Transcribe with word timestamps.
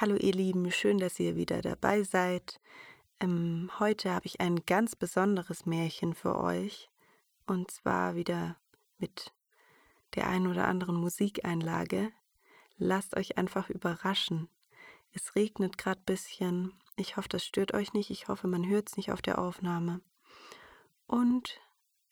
Hallo 0.00 0.14
ihr 0.14 0.32
Lieben, 0.32 0.70
schön, 0.70 0.98
dass 0.98 1.18
ihr 1.18 1.34
wieder 1.34 1.60
dabei 1.60 2.04
seid. 2.04 2.60
Ähm, 3.18 3.68
heute 3.80 4.12
habe 4.12 4.26
ich 4.26 4.40
ein 4.40 4.64
ganz 4.64 4.94
besonderes 4.94 5.66
Märchen 5.66 6.14
für 6.14 6.38
euch. 6.38 6.88
Und 7.48 7.72
zwar 7.72 8.14
wieder 8.14 8.54
mit 8.98 9.32
der 10.14 10.28
ein 10.28 10.46
oder 10.46 10.68
anderen 10.68 10.94
Musikeinlage. 10.94 12.12
Lasst 12.76 13.16
euch 13.16 13.38
einfach 13.38 13.70
überraschen. 13.70 14.48
Es 15.10 15.34
regnet 15.34 15.78
gerade 15.78 16.00
ein 16.00 16.04
bisschen. 16.04 16.74
Ich 16.94 17.16
hoffe, 17.16 17.30
das 17.30 17.44
stört 17.44 17.74
euch 17.74 17.92
nicht. 17.92 18.10
Ich 18.10 18.28
hoffe, 18.28 18.46
man 18.46 18.68
hört 18.68 18.90
es 18.90 18.96
nicht 18.96 19.10
auf 19.10 19.20
der 19.20 19.40
Aufnahme. 19.40 20.00
Und 21.08 21.60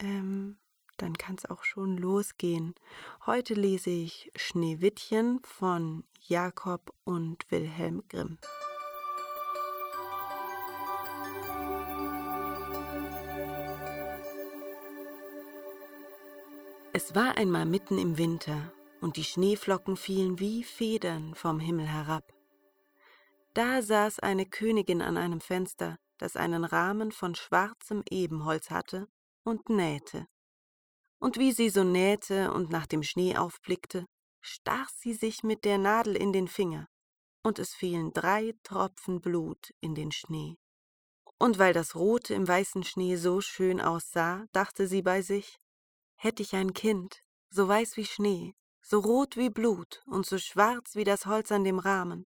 ähm, 0.00 0.58
dann 0.96 1.14
kann 1.14 1.36
es 1.36 1.48
auch 1.48 1.64
schon 1.64 1.96
losgehen. 1.96 2.74
Heute 3.26 3.54
lese 3.54 3.90
ich 3.90 4.30
Schneewittchen 4.36 5.40
von 5.44 6.04
Jakob 6.20 6.92
und 7.04 7.50
Wilhelm 7.50 8.02
Grimm. 8.08 8.38
Es 16.92 17.14
war 17.14 17.36
einmal 17.36 17.66
mitten 17.66 17.98
im 17.98 18.16
Winter, 18.16 18.72
und 19.02 19.18
die 19.18 19.24
Schneeflocken 19.24 19.96
fielen 19.96 20.38
wie 20.38 20.64
Federn 20.64 21.34
vom 21.34 21.60
Himmel 21.60 21.86
herab. 21.86 22.32
Da 23.52 23.82
saß 23.82 24.20
eine 24.20 24.46
Königin 24.46 25.02
an 25.02 25.18
einem 25.18 25.42
Fenster, 25.42 25.98
das 26.16 26.36
einen 26.36 26.64
Rahmen 26.64 27.12
von 27.12 27.34
schwarzem 27.34 28.02
Ebenholz 28.08 28.70
hatte, 28.70 29.08
und 29.44 29.68
nähte 29.68 30.26
und 31.18 31.38
wie 31.38 31.52
sie 31.52 31.70
so 31.70 31.84
nähte 31.84 32.52
und 32.52 32.70
nach 32.70 32.86
dem 32.86 33.02
Schnee 33.02 33.36
aufblickte, 33.36 34.06
stach 34.40 34.88
sie 34.90 35.14
sich 35.14 35.42
mit 35.42 35.64
der 35.64 35.78
Nadel 35.78 36.16
in 36.16 36.32
den 36.32 36.48
Finger, 36.48 36.88
und 37.42 37.58
es 37.58 37.74
fielen 37.74 38.12
drei 38.12 38.54
Tropfen 38.62 39.20
Blut 39.20 39.72
in 39.80 39.94
den 39.94 40.12
Schnee. 40.12 40.56
Und 41.38 41.58
weil 41.58 41.72
das 41.72 41.94
Rote 41.94 42.34
im 42.34 42.46
weißen 42.46 42.84
Schnee 42.84 43.16
so 43.16 43.40
schön 43.40 43.80
aussah, 43.80 44.46
dachte 44.52 44.86
sie 44.86 45.02
bei 45.02 45.22
sich, 45.22 45.58
hätte 46.14 46.42
ich 46.42 46.54
ein 46.54 46.72
Kind, 46.72 47.22
so 47.50 47.68
weiß 47.68 47.96
wie 47.96 48.06
Schnee, 48.06 48.54
so 48.80 49.00
rot 49.00 49.36
wie 49.36 49.50
Blut 49.50 50.02
und 50.06 50.26
so 50.26 50.38
schwarz 50.38 50.94
wie 50.94 51.04
das 51.04 51.26
Holz 51.26 51.50
an 51.52 51.64
dem 51.64 51.78
Rahmen. 51.78 52.26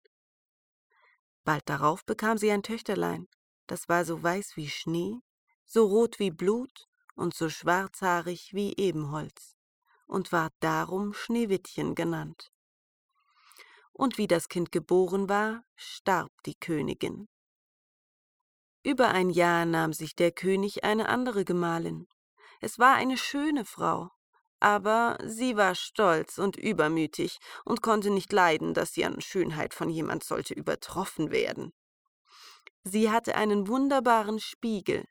Bald 1.43 1.69
darauf 1.69 2.03
bekam 2.03 2.37
sie 2.37 2.51
ein 2.51 2.63
Töchterlein, 2.63 3.27
das 3.67 3.87
war 3.87 4.03
so 4.05 4.21
weiß 4.21 4.57
wie 4.57 4.69
Schnee, 4.69 5.21
so 5.65 5.85
rot 5.85 6.19
wie 6.19 6.31
Blut 6.31 6.86
und 7.17 7.33
so 7.33 7.49
schwarzhaarig 7.49 8.53
wie 8.53 8.75
Ebenholz 8.77 9.57
und 10.05 10.31
ward 10.31 10.53
darum 10.61 11.13
Schneewittchen 11.13 11.95
genannt. 11.95 12.51
Und 13.91 14.17
wie 14.17 14.27
das 14.27 14.47
Kind 14.47 14.71
geboren 14.71 15.27
war, 15.27 15.63
starb 15.75 16.31
die 16.45 16.55
Königin. 16.55 17.27
Über 18.83 19.09
ein 19.09 19.31
Jahr 19.31 19.65
nahm 19.65 19.91
sich 19.91 20.15
der 20.15 20.31
König 20.31 20.83
eine 20.83 21.09
andere 21.09 21.43
Gemahlin. 21.43 22.07
Es 22.61 22.79
war 22.79 22.95
eine 22.95 23.17
schöne 23.17 23.65
Frau, 23.65 24.11
aber 24.59 25.17
sie 25.25 25.57
war 25.57 25.75
stolz 25.75 26.37
und 26.37 26.55
übermütig 26.55 27.39
und 27.65 27.81
konnte 27.81 28.11
nicht 28.11 28.31
leiden, 28.31 28.73
dass 28.75 28.93
sie 28.93 29.03
an 29.05 29.19
Schönheit 29.21 29.73
von 29.73 29.89
jemand 29.89 30.23
sollte 30.23 30.53
übertroffen 30.53 31.31
werden. 31.31 31.73
Sie 32.83 33.11
hatte 33.11 33.35
einen 33.35 33.67
wunderbaren 33.67 34.39
Spiegel, 34.39 35.05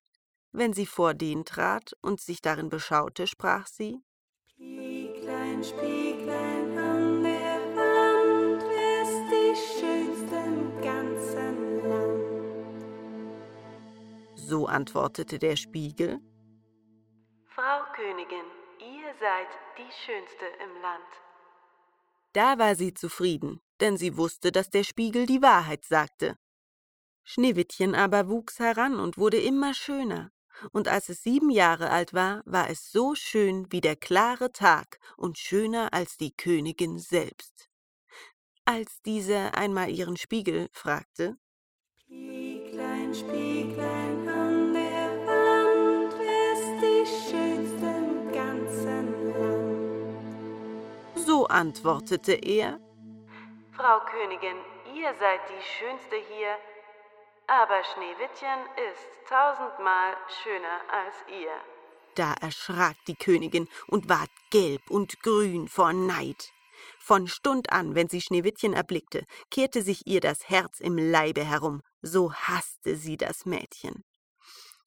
wenn 0.56 0.72
sie 0.72 0.86
vor 0.86 1.12
den 1.14 1.44
trat 1.44 1.94
und 2.00 2.20
sich 2.20 2.40
darin 2.40 2.70
beschaute, 2.70 3.26
sprach 3.26 3.66
sie 3.66 4.02
Spieglein, 4.48 5.62
Spieglein 5.62 6.78
an 6.78 7.22
der 7.22 7.60
Wand, 7.76 8.62
wer 8.62 9.02
ist 9.02 9.30
die 9.30 9.54
schönste 9.78 10.36
im 10.36 10.80
ganzen 10.80 11.88
Land? 11.88 12.84
So 14.34 14.66
antwortete 14.66 15.38
der 15.38 15.56
Spiegel 15.56 16.20
Frau 17.54 17.84
Königin, 17.94 18.46
ihr 18.80 19.14
seid 19.20 19.48
die 19.76 19.92
schönste 20.04 20.46
im 20.64 20.82
Land. 20.82 21.04
Da 22.32 22.58
war 22.58 22.74
sie 22.76 22.94
zufrieden, 22.94 23.60
denn 23.80 23.96
sie 23.98 24.16
wusste, 24.16 24.52
dass 24.52 24.70
der 24.70 24.84
Spiegel 24.84 25.26
die 25.26 25.42
Wahrheit 25.42 25.84
sagte. 25.84 26.38
Schneewittchen 27.24 27.94
aber 27.94 28.28
wuchs 28.28 28.58
heran 28.58 29.00
und 29.00 29.18
wurde 29.18 29.38
immer 29.38 29.74
schöner 29.74 30.30
und 30.72 30.88
als 30.88 31.08
es 31.08 31.22
sieben 31.22 31.50
Jahre 31.50 31.90
alt 31.90 32.14
war, 32.14 32.42
war 32.44 32.70
es 32.70 32.90
so 32.90 33.14
schön 33.14 33.66
wie 33.70 33.80
der 33.80 33.96
klare 33.96 34.52
Tag 34.52 34.98
und 35.16 35.38
schöner 35.38 35.92
als 35.92 36.16
die 36.16 36.34
Königin 36.36 36.98
selbst. 36.98 37.68
Als 38.64 39.00
diese 39.02 39.54
einmal 39.54 39.90
ihren 39.90 40.16
Spiegel 40.16 40.68
fragte, 40.72 41.36
Spieglein, 41.98 43.14
Spieglein 43.14 44.28
an 44.28 44.72
der 44.74 45.26
Wand, 45.26 46.14
ist 46.52 46.82
die 46.82 47.06
schönste 47.06 47.86
im 47.86 48.32
ganzen 48.32 49.28
Land? 49.28 51.26
So 51.26 51.46
antwortete 51.46 52.32
er, 52.32 52.80
Frau 53.72 54.00
Königin, 54.06 54.56
ihr 54.94 55.14
seid 55.20 55.40
die 55.48 55.62
schönste 55.62 56.16
hier, 56.16 56.56
aber 57.46 57.82
Schneewittchen 57.84 58.60
ist 58.90 59.28
tausendmal 59.28 60.16
schöner 60.42 60.80
als 60.90 61.14
ihr. 61.28 61.52
Da 62.14 62.32
erschrak 62.40 62.96
die 63.06 63.14
Königin 63.14 63.68
und 63.88 64.08
ward 64.08 64.30
gelb 64.50 64.90
und 64.90 65.20
grün 65.20 65.68
vor 65.68 65.92
Neid. 65.92 66.52
Von 66.98 67.28
Stund 67.28 67.72
an, 67.72 67.94
wenn 67.94 68.08
sie 68.08 68.20
Schneewittchen 68.20 68.72
erblickte, 68.72 69.24
kehrte 69.50 69.82
sich 69.82 70.06
ihr 70.06 70.20
das 70.20 70.48
Herz 70.48 70.80
im 70.80 70.98
Leibe 70.98 71.44
herum, 71.44 71.82
so 72.02 72.32
hasste 72.32 72.96
sie 72.96 73.16
das 73.16 73.46
Mädchen. 73.46 74.04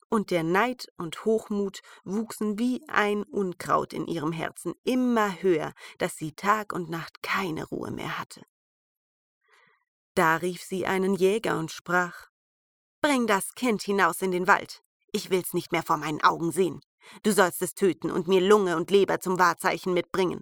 Und 0.09 0.31
der 0.31 0.43
Neid 0.43 0.87
und 0.97 1.23
Hochmut 1.23 1.81
wuchsen 2.03 2.57
wie 2.57 2.83
ein 2.87 3.23
Unkraut 3.23 3.93
in 3.93 4.07
ihrem 4.07 4.31
Herzen 4.31 4.73
immer 4.83 5.41
höher, 5.41 5.73
dass 5.99 6.17
sie 6.17 6.31
Tag 6.31 6.73
und 6.73 6.89
Nacht 6.89 7.21
keine 7.21 7.65
Ruhe 7.65 7.91
mehr 7.91 8.17
hatte. 8.17 8.41
Da 10.15 10.37
rief 10.37 10.63
sie 10.63 10.87
einen 10.87 11.13
Jäger 11.13 11.59
und 11.59 11.71
sprach 11.71 12.28
Bring 13.01 13.27
das 13.27 13.55
Kind 13.55 13.81
hinaus 13.81 14.21
in 14.21 14.31
den 14.31 14.45
Wald. 14.47 14.83
Ich 15.13 15.29
will's 15.29 15.53
nicht 15.53 15.71
mehr 15.71 15.83
vor 15.83 15.95
meinen 15.95 16.21
Augen 16.21 16.51
sehen. 16.51 16.81
Du 17.23 17.31
sollst 17.31 17.61
es 17.61 17.73
töten 17.73 18.11
und 18.11 18.27
mir 18.27 18.41
Lunge 18.41 18.75
und 18.75 18.91
Leber 18.91 19.21
zum 19.21 19.39
Wahrzeichen 19.39 19.93
mitbringen. 19.93 20.41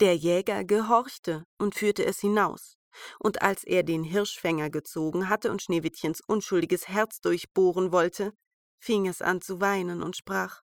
Der 0.00 0.16
Jäger 0.16 0.64
gehorchte 0.64 1.44
und 1.58 1.74
führte 1.74 2.02
es 2.04 2.20
hinaus. 2.20 2.78
Und 3.18 3.42
als 3.42 3.62
er 3.62 3.82
den 3.82 4.04
Hirschfänger 4.04 4.70
gezogen 4.70 5.28
hatte 5.28 5.50
und 5.50 5.60
Schneewittchens 5.60 6.22
unschuldiges 6.26 6.88
Herz 6.88 7.20
durchbohren 7.20 7.92
wollte, 7.92 8.32
fing 8.78 9.06
es 9.06 9.20
an 9.20 9.42
zu 9.42 9.60
weinen 9.60 10.02
und 10.02 10.16
sprach 10.16 10.62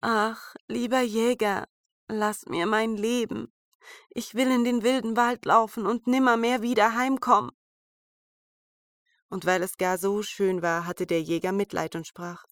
Ach, 0.00 0.54
lieber 0.68 1.00
Jäger, 1.00 1.66
lass 2.06 2.46
mir 2.46 2.66
mein 2.66 2.96
Leben. 2.96 3.52
Ich 4.10 4.36
will 4.36 4.52
in 4.52 4.62
den 4.62 4.84
wilden 4.84 5.16
Wald 5.16 5.44
laufen 5.46 5.84
und 5.84 6.06
nimmermehr 6.06 6.62
wieder 6.62 6.94
heimkommen 6.94 7.50
und 9.30 9.46
weil 9.46 9.62
es 9.62 9.76
gar 9.76 9.98
so 9.98 10.22
schön 10.22 10.62
war, 10.62 10.86
hatte 10.86 11.06
der 11.06 11.22
Jäger 11.22 11.52
Mitleid 11.52 11.94
und 11.96 12.06
sprach 12.06 12.44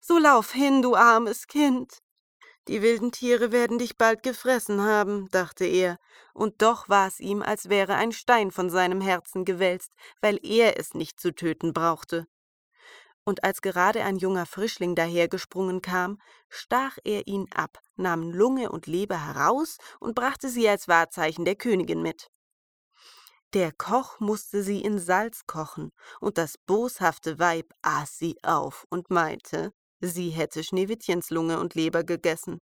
So 0.00 0.18
lauf 0.18 0.52
hin, 0.52 0.82
du 0.82 0.94
armes 0.94 1.46
Kind. 1.46 1.98
Die 2.68 2.80
wilden 2.80 3.10
Tiere 3.10 3.50
werden 3.50 3.78
dich 3.78 3.98
bald 3.98 4.22
gefressen 4.22 4.82
haben, 4.82 5.28
dachte 5.30 5.64
er, 5.64 5.98
und 6.32 6.62
doch 6.62 6.88
war 6.88 7.08
es 7.08 7.18
ihm, 7.18 7.42
als 7.42 7.68
wäre 7.68 7.96
ein 7.96 8.12
Stein 8.12 8.52
von 8.52 8.70
seinem 8.70 9.00
Herzen 9.00 9.44
gewälzt, 9.44 9.94
weil 10.20 10.38
er 10.44 10.78
es 10.78 10.94
nicht 10.94 11.18
zu 11.18 11.34
töten 11.34 11.72
brauchte. 11.72 12.28
Und 13.24 13.44
als 13.44 13.62
gerade 13.62 14.02
ein 14.04 14.16
junger 14.16 14.46
Frischling 14.46 14.94
dahergesprungen 14.94 15.82
kam, 15.82 16.20
stach 16.48 16.98
er 17.04 17.26
ihn 17.26 17.48
ab, 17.52 17.78
nahm 17.96 18.30
Lunge 18.30 18.70
und 18.70 18.86
Leber 18.86 19.26
heraus 19.26 19.78
und 20.00 20.14
brachte 20.14 20.48
sie 20.48 20.68
als 20.68 20.88
Wahrzeichen 20.88 21.44
der 21.44 21.56
Königin 21.56 22.02
mit. 22.02 22.31
Der 23.54 23.70
Koch 23.70 24.18
musste 24.18 24.62
sie 24.62 24.80
in 24.80 24.98
Salz 24.98 25.46
kochen, 25.46 25.90
und 26.20 26.38
das 26.38 26.56
boshafte 26.56 27.38
Weib 27.38 27.74
aß 27.82 28.16
sie 28.16 28.36
auf 28.42 28.86
und 28.88 29.10
meinte, 29.10 29.72
sie 30.00 30.30
hätte 30.30 30.64
Schneewittchens 30.64 31.28
Lunge 31.28 31.60
und 31.60 31.74
Leber 31.74 32.02
gegessen. 32.02 32.60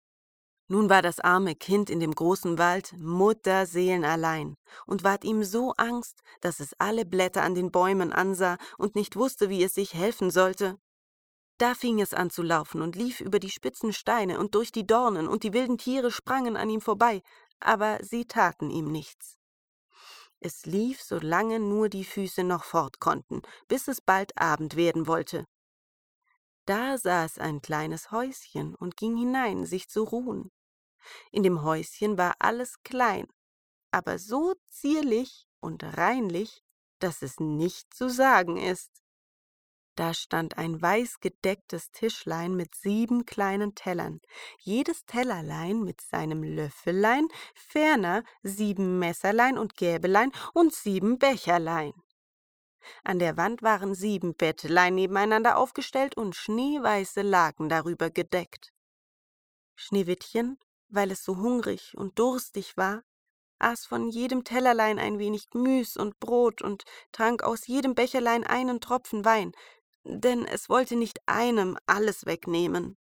Nun 0.68 0.88
war 0.88 1.02
das 1.02 1.18
arme 1.18 1.56
Kind 1.56 1.90
in 1.90 1.98
dem 1.98 2.12
großen 2.12 2.56
Wald 2.58 2.92
mutterseelenallein 2.98 4.54
und 4.86 5.02
ward 5.02 5.24
ihm 5.24 5.42
so 5.42 5.72
Angst, 5.72 6.20
dass 6.40 6.60
es 6.60 6.72
alle 6.78 7.04
Blätter 7.04 7.42
an 7.42 7.56
den 7.56 7.72
Bäumen 7.72 8.12
ansah 8.12 8.56
und 8.78 8.94
nicht 8.94 9.16
wusste, 9.16 9.48
wie 9.48 9.64
es 9.64 9.74
sich 9.74 9.94
helfen 9.94 10.30
sollte. 10.30 10.78
Da 11.58 11.74
fing 11.74 12.00
es 12.00 12.14
an 12.14 12.30
zu 12.30 12.42
laufen 12.42 12.80
und 12.80 12.94
lief 12.94 13.20
über 13.20 13.40
die 13.40 13.50
spitzen 13.50 13.92
Steine 13.92 14.38
und 14.38 14.54
durch 14.54 14.70
die 14.70 14.86
Dornen, 14.86 15.26
und 15.26 15.42
die 15.42 15.52
wilden 15.52 15.78
Tiere 15.78 16.12
sprangen 16.12 16.56
an 16.56 16.70
ihm 16.70 16.80
vorbei, 16.80 17.22
aber 17.58 17.98
sie 18.02 18.26
taten 18.26 18.70
ihm 18.70 18.92
nichts. 18.92 19.35
Es 20.40 20.66
lief, 20.66 21.02
solange 21.02 21.58
nur 21.60 21.88
die 21.88 22.04
Füße 22.04 22.44
noch 22.44 22.64
fort 22.64 23.00
konnten, 23.00 23.42
bis 23.68 23.88
es 23.88 24.00
bald 24.00 24.36
Abend 24.38 24.76
werden 24.76 25.06
wollte. 25.06 25.46
Da 26.66 26.94
es 26.94 27.38
ein 27.38 27.62
kleines 27.62 28.10
Häuschen 28.10 28.74
und 28.74 28.96
ging 28.96 29.16
hinein, 29.16 29.66
sich 29.66 29.88
zu 29.88 30.02
ruhen. 30.02 30.50
In 31.30 31.42
dem 31.42 31.62
Häuschen 31.62 32.18
war 32.18 32.34
alles 32.40 32.82
klein, 32.82 33.28
aber 33.90 34.18
so 34.18 34.54
zierlich, 34.68 35.46
und 35.60 35.82
reinlich, 35.82 36.62
dass 37.00 37.22
es 37.22 37.40
nicht 37.40 37.92
zu 37.94 38.08
sagen 38.08 38.56
ist. 38.56 39.02
Da 39.96 40.12
stand 40.12 40.58
ein 40.58 40.80
weiß 40.80 41.20
gedecktes 41.20 41.90
Tischlein 41.90 42.54
mit 42.54 42.74
sieben 42.74 43.24
kleinen 43.24 43.74
Tellern, 43.74 44.20
jedes 44.58 45.06
Tellerlein 45.06 45.82
mit 45.82 46.02
seinem 46.02 46.42
Löffelein, 46.42 47.26
ferner 47.54 48.22
sieben 48.42 48.98
Messerlein 48.98 49.56
und 49.56 49.74
Gäbelein 49.74 50.32
und 50.52 50.74
sieben 50.74 51.18
Becherlein. 51.18 51.94
An 53.04 53.18
der 53.18 53.38
Wand 53.38 53.62
waren 53.62 53.94
sieben 53.94 54.34
Bettlein 54.34 54.94
nebeneinander 54.94 55.56
aufgestellt 55.56 56.14
und 56.14 56.36
schneeweiße 56.36 57.22
Laken 57.22 57.70
darüber 57.70 58.10
gedeckt. 58.10 58.74
Schneewittchen, 59.76 60.58
weil 60.88 61.10
es 61.10 61.24
so 61.24 61.38
hungrig 61.38 61.94
und 61.96 62.18
durstig 62.18 62.76
war, 62.76 63.02
aß 63.58 63.86
von 63.86 64.10
jedem 64.10 64.44
Tellerlein 64.44 64.98
ein 64.98 65.18
wenig 65.18 65.48
Gemüs 65.50 65.96
und 65.96 66.20
Brot 66.20 66.60
und 66.62 66.84
trank 67.12 67.42
aus 67.42 67.66
jedem 67.66 67.94
Becherlein 67.94 68.44
einen 68.44 68.80
Tropfen 68.80 69.24
Wein, 69.24 69.52
denn 70.08 70.46
es 70.46 70.68
wollte 70.68 70.96
nicht 70.96 71.20
einem 71.26 71.76
alles 71.86 72.26
wegnehmen. 72.26 72.96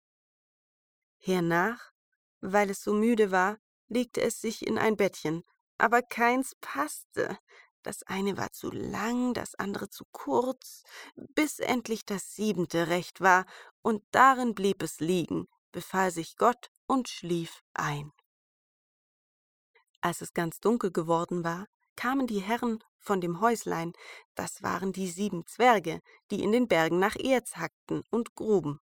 Hernach, 1.19 1.93
weil 2.41 2.71
es 2.71 2.83
so 2.83 2.95
müde 2.95 3.31
war, 3.31 3.59
legte 3.89 4.23
es 4.23 4.41
sich 4.41 4.67
in 4.67 4.79
ein 4.79 4.97
Bettchen, 4.97 5.45
aber 5.79 6.03
keins 6.03 6.55
passte. 6.61 7.39
Das 7.83 8.03
eine 8.05 8.39
war 8.39 8.53
zu 8.53 8.71
lang, 8.71 9.35
das 9.35 9.55
andere 9.55 9.91
zu 9.91 10.05
kurz, 10.13 10.83
bis 11.15 11.59
endlich 11.59 12.07
das 12.07 12.35
siebente 12.35 12.89
recht 12.89 13.21
war, 13.21 13.45
und 13.83 14.03
darin 14.11 14.55
blieb 14.55 14.83
es 14.83 15.01
liegen, 15.01 15.47
befahl 15.73 16.11
sich 16.11 16.37
Gott 16.37 16.71
und 16.87 17.09
schlief 17.09 17.63
ein. 17.75 18.13
Als 20.01 20.23
es 20.23 20.33
ganz 20.33 20.61
dunkel 20.61 20.91
geworden 20.91 21.45
war, 21.45 21.67
kamen 21.97 22.27
die 22.27 22.41
Herren 22.41 22.83
von 23.05 23.21
dem 23.21 23.41
Häuslein, 23.41 23.93
das 24.35 24.63
waren 24.63 24.93
die 24.93 25.09
sieben 25.09 25.47
Zwerge, 25.47 26.01
die 26.31 26.43
in 26.43 26.53
den 26.53 26.69
Bergen 26.69 26.99
nach 26.99 27.17
Erz 27.17 27.57
hackten 27.57 28.03
und 28.11 28.35
gruben. 28.35 28.81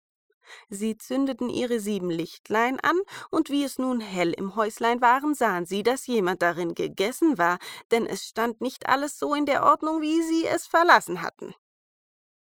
Sie 0.69 0.96
zündeten 0.96 1.49
ihre 1.49 1.81
sieben 1.81 2.11
Lichtlein 2.11 2.81
an, 2.81 2.99
und 3.31 3.50
wie 3.50 3.64
es 3.64 3.78
nun 3.78 4.00
hell 4.00 4.32
im 4.32 4.56
Häuslein 4.56 5.00
waren, 5.00 5.34
sahen 5.34 5.67
sie, 5.67 5.82
dass 5.82 6.06
jemand 6.06 6.43
darin 6.43 6.75
gegessen 6.75 7.38
war, 7.38 7.58
denn 7.90 8.06
es 8.06 8.25
stand 8.25 8.61
nicht 8.61 8.88
alles 8.88 9.19
so 9.19 9.34
in 9.34 9.46
der 9.46 9.64
Ordnung, 9.64 10.00
wie 10.00 10.23
sie 10.23 10.46
es 10.46 10.66
verlassen 10.66 11.23
hatten. 11.23 11.55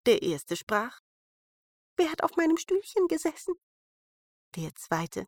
Der 0.06 0.22
erste 0.22 0.56
sprach 0.56 1.00
Wer 1.98 2.12
hat 2.12 2.24
auf 2.24 2.36
meinem 2.38 2.58
Stühlchen 2.58 3.08
gesessen? 3.08 3.56
Der 4.56 4.74
zweite 4.76 5.28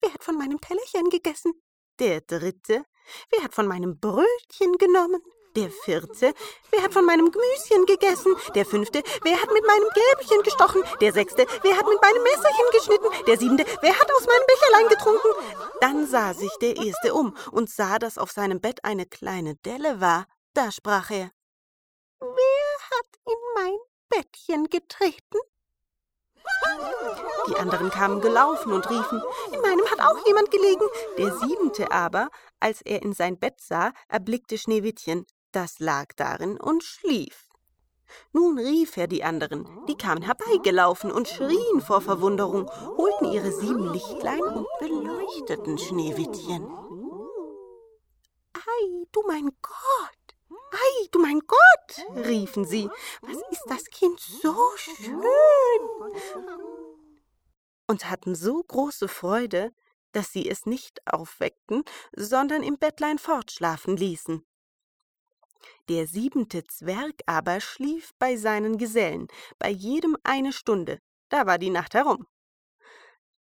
Wer 0.00 0.12
hat 0.12 0.24
von 0.24 0.36
meinem 0.36 0.60
Tellerchen 0.60 1.08
gegessen? 1.10 1.52
Der 1.98 2.20
dritte 2.20 2.84
Wer 3.30 3.42
hat 3.44 3.54
von 3.54 3.66
meinem 3.66 3.98
Brötchen 3.98 4.76
genommen? 4.78 5.22
Der 5.54 5.70
vierte, 5.70 6.32
wer 6.70 6.82
hat 6.82 6.94
von 6.94 7.04
meinem 7.04 7.30
Gemüschen 7.30 7.84
gegessen? 7.84 8.34
Der 8.54 8.64
fünfte, 8.64 9.02
wer 9.22 9.40
hat 9.40 9.52
mit 9.52 9.66
meinem 9.66 9.86
Gelbchen 9.92 10.42
gestochen? 10.42 10.82
Der 11.02 11.12
sechste, 11.12 11.46
wer 11.62 11.76
hat 11.76 11.86
mit 11.86 12.00
meinem 12.00 12.22
Messerchen 12.22 12.66
geschnitten? 12.72 13.26
Der 13.26 13.38
siebente, 13.38 13.66
wer 13.82 13.92
hat 13.92 14.10
aus 14.12 14.26
meinem 14.26 14.46
Becherlein 14.46 14.88
getrunken? 14.88 15.28
Dann 15.80 16.06
sah 16.06 16.32
sich 16.32 16.52
der 16.62 16.76
erste 16.76 17.12
um 17.12 17.36
und 17.50 17.68
sah, 17.68 17.98
dass 17.98 18.16
auf 18.16 18.30
seinem 18.30 18.62
Bett 18.62 18.82
eine 18.82 19.04
kleine 19.04 19.56
Delle 19.56 20.00
war. 20.00 20.26
Da 20.54 20.72
sprach 20.72 21.10
er: 21.10 21.30
Wer 22.20 22.78
hat 22.90 23.06
in 23.26 23.38
mein 23.54 23.78
Bettchen 24.08 24.70
getreten? 24.70 25.38
Die 27.48 27.56
anderen 27.56 27.90
kamen 27.90 28.22
gelaufen 28.22 28.72
und 28.72 28.88
riefen, 28.88 29.22
in 29.52 29.60
meinem 29.60 29.84
hat 29.90 30.00
auch 30.00 30.26
jemand 30.26 30.50
gelegen. 30.50 30.86
Der 31.18 31.36
siebente 31.36 31.90
aber, 31.90 32.30
als 32.58 32.80
er 32.82 33.02
in 33.02 33.12
sein 33.12 33.38
Bett 33.38 33.60
sah, 33.60 33.92
erblickte 34.08 34.56
Schneewittchen, 34.56 35.26
das 35.52 35.78
lag 35.78 36.12
darin 36.16 36.58
und 36.58 36.82
schlief. 36.82 37.48
Nun 38.32 38.58
rief 38.58 38.96
er 38.96 39.06
die 39.06 39.24
anderen, 39.24 39.68
die 39.86 39.96
kamen 39.96 40.22
herbeigelaufen 40.22 41.10
und 41.10 41.28
schrien 41.28 41.80
vor 41.80 42.00
Verwunderung, 42.00 42.70
holten 42.96 43.32
ihre 43.32 43.52
sieben 43.52 43.92
Lichtlein 43.92 44.42
und 44.42 44.66
beleuchteten 44.80 45.78
Schneewittchen. 45.78 46.66
Ei, 48.54 49.06
du 49.12 49.22
mein 49.26 49.50
Gott! 49.60 50.22
Ei, 50.72 51.08
du 51.10 51.18
mein 51.18 51.40
Gott! 51.40 52.26
riefen 52.26 52.64
sie. 52.64 52.88
Was 53.20 53.36
ist 53.50 53.64
das 53.66 53.84
Kind 53.86 54.20
so 54.20 54.54
schön? 54.76 55.20
Und 57.86 58.10
hatten 58.10 58.34
so 58.34 58.62
große 58.62 59.08
Freude, 59.08 59.72
dass 60.12 60.32
sie 60.32 60.48
es 60.48 60.66
nicht 60.66 61.00
aufweckten, 61.06 61.84
sondern 62.14 62.62
im 62.62 62.78
Bettlein 62.78 63.18
fortschlafen 63.18 63.96
ließen. 63.96 64.44
Der 65.88 66.06
siebente 66.06 66.64
Zwerg 66.64 67.20
aber 67.26 67.60
schlief 67.60 68.12
bei 68.18 68.36
seinen 68.36 68.78
Gesellen, 68.78 69.28
bei 69.58 69.70
jedem 69.70 70.16
eine 70.22 70.52
Stunde, 70.52 70.98
da 71.28 71.46
war 71.46 71.58
die 71.58 71.70
Nacht 71.70 71.94
herum. 71.94 72.26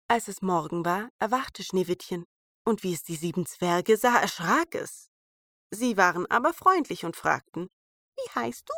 Als 0.07 0.27
es 0.27 0.41
Morgen 0.41 0.85
war, 0.85 1.09
erwachte 1.19 1.63
Schneewittchen, 1.63 2.25
und 2.65 2.83
wie 2.83 2.93
es 2.93 3.03
die 3.03 3.15
sieben 3.15 3.45
Zwerge 3.45 3.97
sah, 3.97 4.17
erschrak 4.19 4.75
es. 4.75 5.09
Sie 5.71 5.97
waren 5.97 6.25
aber 6.29 6.53
freundlich 6.53 7.05
und 7.05 7.15
fragten, 7.15 7.69
Wie 8.15 8.29
heißt 8.35 8.67
du? 8.67 8.73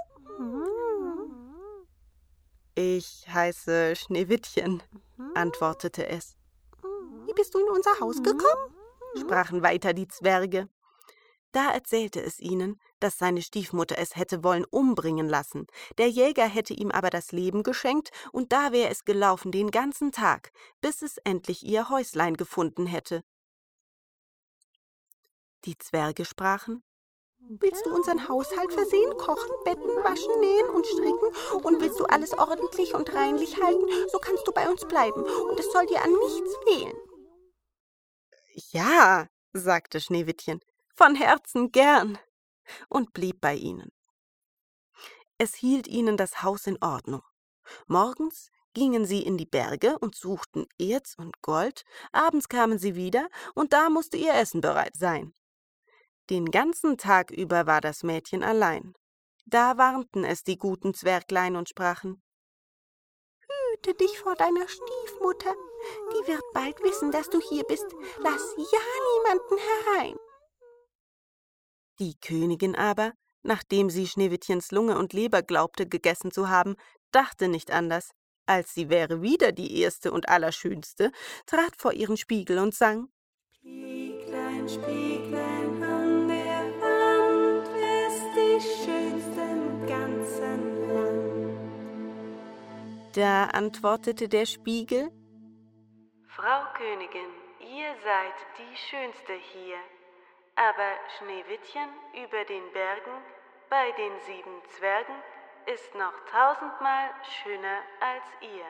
Ich 2.75 3.27
heiße 3.27 3.95
Schneewittchen, 3.95 4.81
antwortete 5.35 6.07
es. 6.07 6.35
Wie 7.25 7.33
bist 7.33 7.53
du 7.53 7.59
in 7.59 7.69
unser 7.69 7.99
Haus 7.99 8.23
gekommen? 8.23 8.75
sprachen 9.17 9.61
weiter 9.61 9.93
die 9.93 10.07
Zwerge. 10.07 10.69
Da 11.51 11.71
erzählte 11.71 12.21
es 12.21 12.39
ihnen, 12.39 12.79
dass 12.99 13.17
seine 13.17 13.41
Stiefmutter 13.41 13.97
es 13.97 14.15
hätte 14.15 14.43
wollen 14.43 14.65
umbringen 14.65 15.27
lassen. 15.27 15.67
Der 15.97 16.07
Jäger 16.07 16.45
hätte 16.45 16.73
ihm 16.73 16.91
aber 16.91 17.09
das 17.09 17.31
Leben 17.31 17.63
geschenkt, 17.63 18.11
und 18.31 18.53
da 18.53 18.71
wäre 18.71 18.89
es 18.89 19.03
gelaufen 19.03 19.51
den 19.51 19.71
ganzen 19.71 20.11
Tag, 20.11 20.51
bis 20.79 21.01
es 21.01 21.17
endlich 21.17 21.65
ihr 21.65 21.89
Häuslein 21.89 22.37
gefunden 22.37 22.85
hätte. 22.85 23.23
Die 25.65 25.77
Zwerge 25.77 26.25
sprachen 26.25 26.83
Willst 27.49 27.85
du 27.85 27.93
unseren 27.93 28.29
Haushalt 28.29 28.71
versehen, 28.71 29.17
kochen, 29.17 29.51
betten, 29.65 29.89
waschen, 30.03 30.39
nähen 30.39 30.69
und 30.69 30.85
stricken? 30.85 31.63
Und 31.63 31.81
willst 31.81 31.99
du 31.99 32.05
alles 32.05 32.37
ordentlich 32.37 32.93
und 32.93 33.13
reinlich 33.13 33.61
halten, 33.61 33.85
so 34.09 34.19
kannst 34.19 34.47
du 34.47 34.51
bei 34.51 34.69
uns 34.69 34.85
bleiben, 34.85 35.23
und 35.23 35.59
es 35.59 35.71
soll 35.71 35.85
dir 35.87 36.01
an 36.03 36.13
nichts 36.13 36.55
fehlen. 36.67 36.95
Ja, 38.71 39.27
sagte 39.53 39.99
Schneewittchen, 39.99 40.61
von 40.95 41.15
Herzen 41.15 41.71
gern, 41.71 42.17
und 42.89 43.13
blieb 43.13 43.41
bei 43.41 43.55
ihnen. 43.55 43.91
Es 45.37 45.55
hielt 45.55 45.87
ihnen 45.87 46.17
das 46.17 46.43
Haus 46.43 46.67
in 46.67 46.77
Ordnung. 46.81 47.23
Morgens 47.87 48.51
gingen 48.73 49.05
sie 49.05 49.23
in 49.23 49.37
die 49.37 49.45
Berge 49.45 49.97
und 49.99 50.15
suchten 50.15 50.67
Erz 50.79 51.15
und 51.17 51.41
Gold, 51.41 51.83
abends 52.11 52.47
kamen 52.47 52.77
sie 52.77 52.95
wieder, 52.95 53.27
und 53.55 53.73
da 53.73 53.89
musste 53.89 54.17
ihr 54.17 54.33
Essen 54.33 54.61
bereit 54.61 54.95
sein. 54.95 55.33
Den 56.29 56.51
ganzen 56.51 56.97
Tag 56.97 57.31
über 57.31 57.65
war 57.65 57.81
das 57.81 58.03
Mädchen 58.03 58.43
allein. 58.43 58.93
Da 59.45 59.77
warnten 59.77 60.23
es 60.23 60.43
die 60.43 60.57
guten 60.57 60.93
Zwerglein 60.93 61.55
und 61.55 61.67
sprachen 61.67 62.21
Hüte 63.73 63.93
dich 63.95 64.19
vor 64.19 64.35
deiner 64.35 64.67
Stiefmutter, 64.67 65.55
die 66.13 66.31
wird 66.31 66.43
bald 66.53 66.81
wissen, 66.83 67.11
dass 67.11 67.29
du 67.29 67.39
hier 67.41 67.63
bist. 67.63 67.87
Lass 68.19 68.55
ja 68.57 68.79
niemanden 69.15 69.57
herein. 69.57 70.30
Die 72.01 72.19
Königin 72.19 72.75
aber, 72.75 73.13
nachdem 73.43 73.91
sie 73.91 74.07
Schneewittchens 74.07 74.71
Lunge 74.71 74.97
und 74.97 75.13
Leber 75.13 75.43
glaubte 75.43 75.87
gegessen 75.87 76.31
zu 76.31 76.49
haben, 76.49 76.75
dachte 77.11 77.47
nicht 77.47 77.69
anders, 77.69 78.09
als 78.47 78.73
sie 78.73 78.89
wäre 78.89 79.21
wieder 79.21 79.51
die 79.51 79.79
erste 79.79 80.11
und 80.11 80.27
allerschönste, 80.27 81.11
trat 81.45 81.75
vor 81.77 81.93
ihren 81.93 82.17
Spiegel 82.17 82.57
und 82.57 82.73
sang. 82.73 83.09
Spieglein, 83.53 84.67
Spieglein 84.67 85.83
an 85.83 86.27
der 86.27 86.73
Wand, 86.81 87.69
wer 87.71 88.07
ist 88.07 88.25
die 88.35 88.59
schönste 88.83 89.41
im 89.41 89.85
ganzen 89.85 90.87
Land? 90.87 91.55
Da 93.15 93.43
antwortete 93.45 94.27
der 94.27 94.47
Spiegel. 94.47 95.11
Frau 96.25 96.63
Königin, 96.73 97.29
ihr 97.59 97.93
seid 98.03 98.33
die 98.57 98.75
schönste 98.89 99.33
hier 99.53 99.77
aber 100.55 100.91
Schneewittchen 101.17 101.89
über 102.13 102.43
den 102.45 102.71
Bergen 102.73 103.17
bei 103.69 103.91
den 103.91 104.11
sieben 104.25 104.61
Zwergen 104.77 105.15
ist 105.65 105.93
noch 105.95 106.13
tausendmal 106.31 107.09
schöner 107.23 107.79
als 107.99 108.23
ihr. 108.41 108.65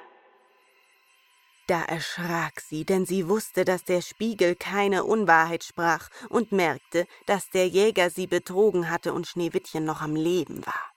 Da 1.68 1.84
erschrak 1.84 2.60
sie, 2.60 2.86
denn 2.86 3.06
sie 3.06 3.30
wusste, 3.30 3.64
dass 3.64 3.84
der 3.84 4.02
Spiegel 4.02 4.56
keine 4.56 5.06
Unwahrheit 5.06 5.64
sprach 5.64 6.10
und 6.30 6.52
merkte, 6.52 7.08
dass 7.28 7.50
der 7.50 7.68
Jäger 7.68 8.10
sie 8.10 8.28
betrogen 8.28 8.90
hatte 8.90 9.14
und 9.14 9.28
Schneewittchen 9.28 9.86
noch 9.86 10.02
am 10.02 10.16
Leben 10.16 10.66
war. 10.66 10.92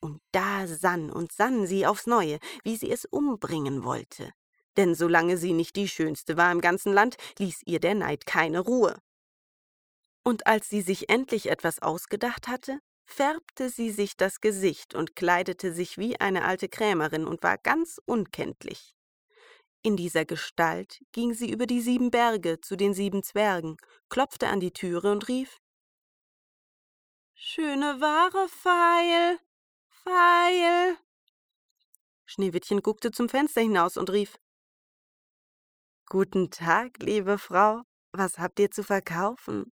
Und 0.00 0.20
da 0.32 0.66
sann 0.66 1.10
und 1.10 1.32
sann 1.32 1.66
sie 1.66 1.86
aufs 1.86 2.06
Neue, 2.06 2.38
wie 2.64 2.76
sie 2.76 2.90
es 2.90 3.04
umbringen 3.04 3.84
wollte. 3.84 4.32
Denn 4.76 4.94
solange 4.94 5.36
sie 5.36 5.52
nicht 5.52 5.76
die 5.76 5.88
Schönste 5.88 6.36
war 6.36 6.52
im 6.52 6.60
ganzen 6.60 6.92
Land, 6.92 7.16
ließ 7.38 7.62
ihr 7.66 7.80
der 7.80 7.94
Neid 7.94 8.24
keine 8.26 8.60
Ruhe. 8.60 8.96
Und 10.24 10.46
als 10.46 10.68
sie 10.68 10.82
sich 10.82 11.08
endlich 11.08 11.50
etwas 11.50 11.80
ausgedacht 11.80 12.48
hatte, 12.48 12.80
färbte 13.06 13.70
sie 13.70 13.90
sich 13.90 14.16
das 14.16 14.40
Gesicht 14.40 14.94
und 14.94 15.16
kleidete 15.16 15.72
sich 15.72 15.96
wie 15.98 16.20
eine 16.20 16.44
alte 16.44 16.68
Krämerin 16.68 17.26
und 17.26 17.42
war 17.42 17.56
ganz 17.56 18.00
unkenntlich. 18.04 18.94
In 19.82 19.96
dieser 19.96 20.24
Gestalt 20.24 21.00
ging 21.12 21.32
sie 21.32 21.50
über 21.50 21.66
die 21.66 21.80
sieben 21.80 22.10
Berge 22.10 22.60
zu 22.60 22.76
den 22.76 22.94
sieben 22.94 23.22
Zwergen, 23.22 23.76
klopfte 24.08 24.48
an 24.48 24.60
die 24.60 24.72
Türe 24.72 25.10
und 25.10 25.28
rief 25.28 25.58
Schöne 27.34 28.00
Ware, 28.00 28.48
Pfeil, 28.48 29.38
Pfeil. 29.88 30.98
Schneewittchen 32.26 32.82
guckte 32.82 33.12
zum 33.12 33.28
Fenster 33.28 33.60
hinaus 33.60 33.96
und 33.96 34.10
rief 34.10 34.38
Guten 36.06 36.50
Tag, 36.50 37.02
liebe 37.02 37.38
Frau, 37.38 37.82
was 38.12 38.38
habt 38.38 38.58
ihr 38.58 38.70
zu 38.70 38.82
verkaufen? 38.82 39.72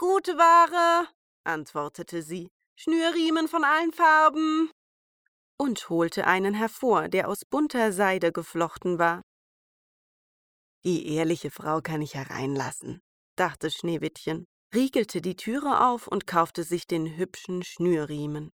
Gute 0.00 0.38
Ware, 0.38 1.08
antwortete 1.44 2.22
sie, 2.22 2.50
Schnürriemen 2.74 3.48
von 3.48 3.64
allen 3.64 3.92
Farben 3.92 4.70
und 5.58 5.90
holte 5.90 6.26
einen 6.26 6.54
hervor, 6.54 7.10
der 7.10 7.28
aus 7.28 7.44
bunter 7.44 7.92
Seide 7.92 8.32
geflochten 8.32 8.98
war. 8.98 9.20
Die 10.86 11.06
ehrliche 11.14 11.50
Frau 11.50 11.82
kann 11.82 12.00
ich 12.00 12.14
hereinlassen, 12.14 13.02
dachte 13.36 13.70
Schneewittchen, 13.70 14.46
riegelte 14.74 15.20
die 15.20 15.36
Türe 15.36 15.86
auf 15.86 16.06
und 16.06 16.26
kaufte 16.26 16.64
sich 16.64 16.86
den 16.86 17.18
hübschen 17.18 17.62
Schnürriemen. 17.62 18.48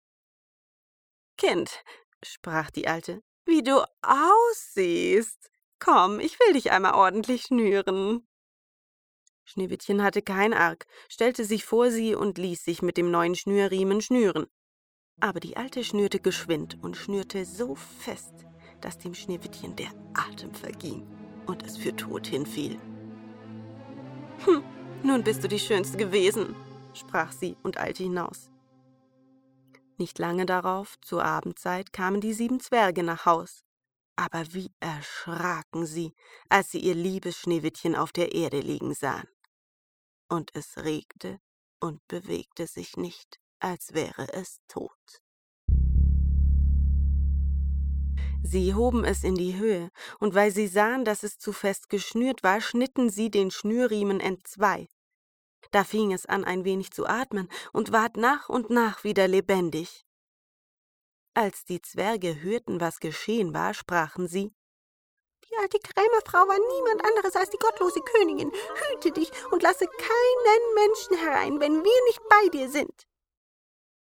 Kind, 1.39 1.85
sprach 2.25 2.73
die 2.73 2.89
Alte, 2.89 3.23
wie 3.45 3.63
du 3.63 3.85
aussiehst. 4.03 5.49
Komm, 5.79 6.19
ich 6.19 6.41
will 6.41 6.55
dich 6.55 6.73
einmal 6.73 6.95
ordentlich 6.95 7.43
schnüren. 7.43 8.27
Schneewittchen 9.47 10.03
hatte 10.03 10.23
kein 10.23 10.53
Arg, 10.53 10.87
stellte 11.09 11.45
sich 11.45 11.65
vor 11.65 11.91
sie 11.91 12.15
und 12.15 12.37
ließ 12.37 12.65
sich 12.65 12.83
mit 12.83 12.97
dem 12.97 13.11
neuen 13.11 13.37
Schnürriemen 13.37 14.03
schnüren. 14.03 14.47
Aber 15.21 15.41
die 15.41 15.57
Alte 15.57 15.85
schnürte 15.85 16.21
geschwind 16.21 16.77
und 16.83 16.97
schnürte 16.97 17.45
so 17.45 17.77
fest, 17.77 18.35
dass 18.81 18.99
dem 18.99 19.15
Schneewittchen 19.15 19.77
der 19.77 19.91
Atem 20.15 20.53
verging 20.53 21.07
und 21.47 21.65
es 21.65 21.77
für 21.77 21.95
tot 21.95 22.27
hinfiel. 22.27 22.79
Hm, 24.45 24.63
nun 25.05 25.23
bist 25.23 25.45
du 25.45 25.49
die 25.49 25.61
Schönste 25.61 25.97
gewesen, 25.97 26.57
sprach 26.93 27.31
sie 27.33 27.57
und 27.63 27.79
eilte 27.79 28.03
hinaus. 28.03 28.51
Nicht 29.97 30.19
lange 30.19 30.45
darauf, 30.45 31.01
zur 31.01 31.25
Abendzeit, 31.25 31.93
kamen 31.93 32.21
die 32.21 32.35
sieben 32.35 32.61
Zwerge 32.61 33.03
nach 33.03 33.25
Haus. 33.25 33.65
Aber 34.17 34.45
wie 34.53 34.71
erschraken 34.81 35.87
sie, 35.87 36.15
als 36.49 36.71
sie 36.71 36.81
ihr 36.81 36.95
liebes 36.95 37.39
Schneewittchen 37.39 37.95
auf 37.95 38.13
der 38.13 38.35
Erde 38.35 38.61
liegen 38.61 38.93
sahen. 38.93 39.29
Und 40.29 40.51
es 40.55 40.77
regte 40.79 41.41
und 41.81 42.07
bewegte 42.09 42.67
sich 42.67 42.97
nicht 42.97 43.39
als 43.61 43.95
wäre 43.95 44.33
es 44.33 44.61
tot. 44.69 44.93
Sie 48.43 48.75
hoben 48.75 49.05
es 49.05 49.25
in 49.25 49.35
die 49.35 49.59
Höhe, 49.59 49.91
und 50.21 50.35
weil 50.35 50.53
sie 50.53 50.69
sahen, 50.69 51.05
dass 51.05 51.25
es 51.25 51.39
zu 51.39 51.53
fest 51.53 51.89
geschnürt 51.89 52.43
war, 52.43 52.61
schnitten 52.61 53.11
sie 53.11 53.31
den 53.31 53.51
Schnürriemen 53.51 54.21
entzwei. 54.21 54.89
Da 55.73 55.83
fing 55.83 56.13
es 56.13 56.27
an, 56.27 56.45
ein 56.45 56.65
wenig 56.65 56.93
zu 56.93 57.07
atmen 57.07 57.49
und 57.73 57.91
ward 57.91 58.17
nach 58.17 58.49
und 58.49 58.71
nach 58.71 59.03
wieder 59.03 59.27
lebendig. 59.27 60.07
Als 61.35 61.65
die 61.65 61.83
Zwerge 61.83 62.41
hörten, 62.41 62.81
was 62.81 63.01
geschehen 63.01 63.53
war, 63.53 63.75
sprachen 63.75 64.29
sie 64.29 64.55
alte 65.67 65.79
Krämerfrau 65.81 66.47
war 66.47 66.59
niemand 66.77 67.05
anderes 67.05 67.35
als 67.35 67.51
die 67.51 67.59
gottlose 67.59 68.01
Königin. 68.01 68.53
Hüte 68.93 69.11
dich 69.11 69.31
und 69.51 69.63
lasse 69.63 69.87
keinen 69.87 70.75
Menschen 70.75 71.17
herein, 71.17 71.61
wenn 71.61 71.83
wir 71.83 72.05
nicht 72.07 72.21
bei 72.29 72.49
dir 72.51 72.69
sind. 72.71 73.07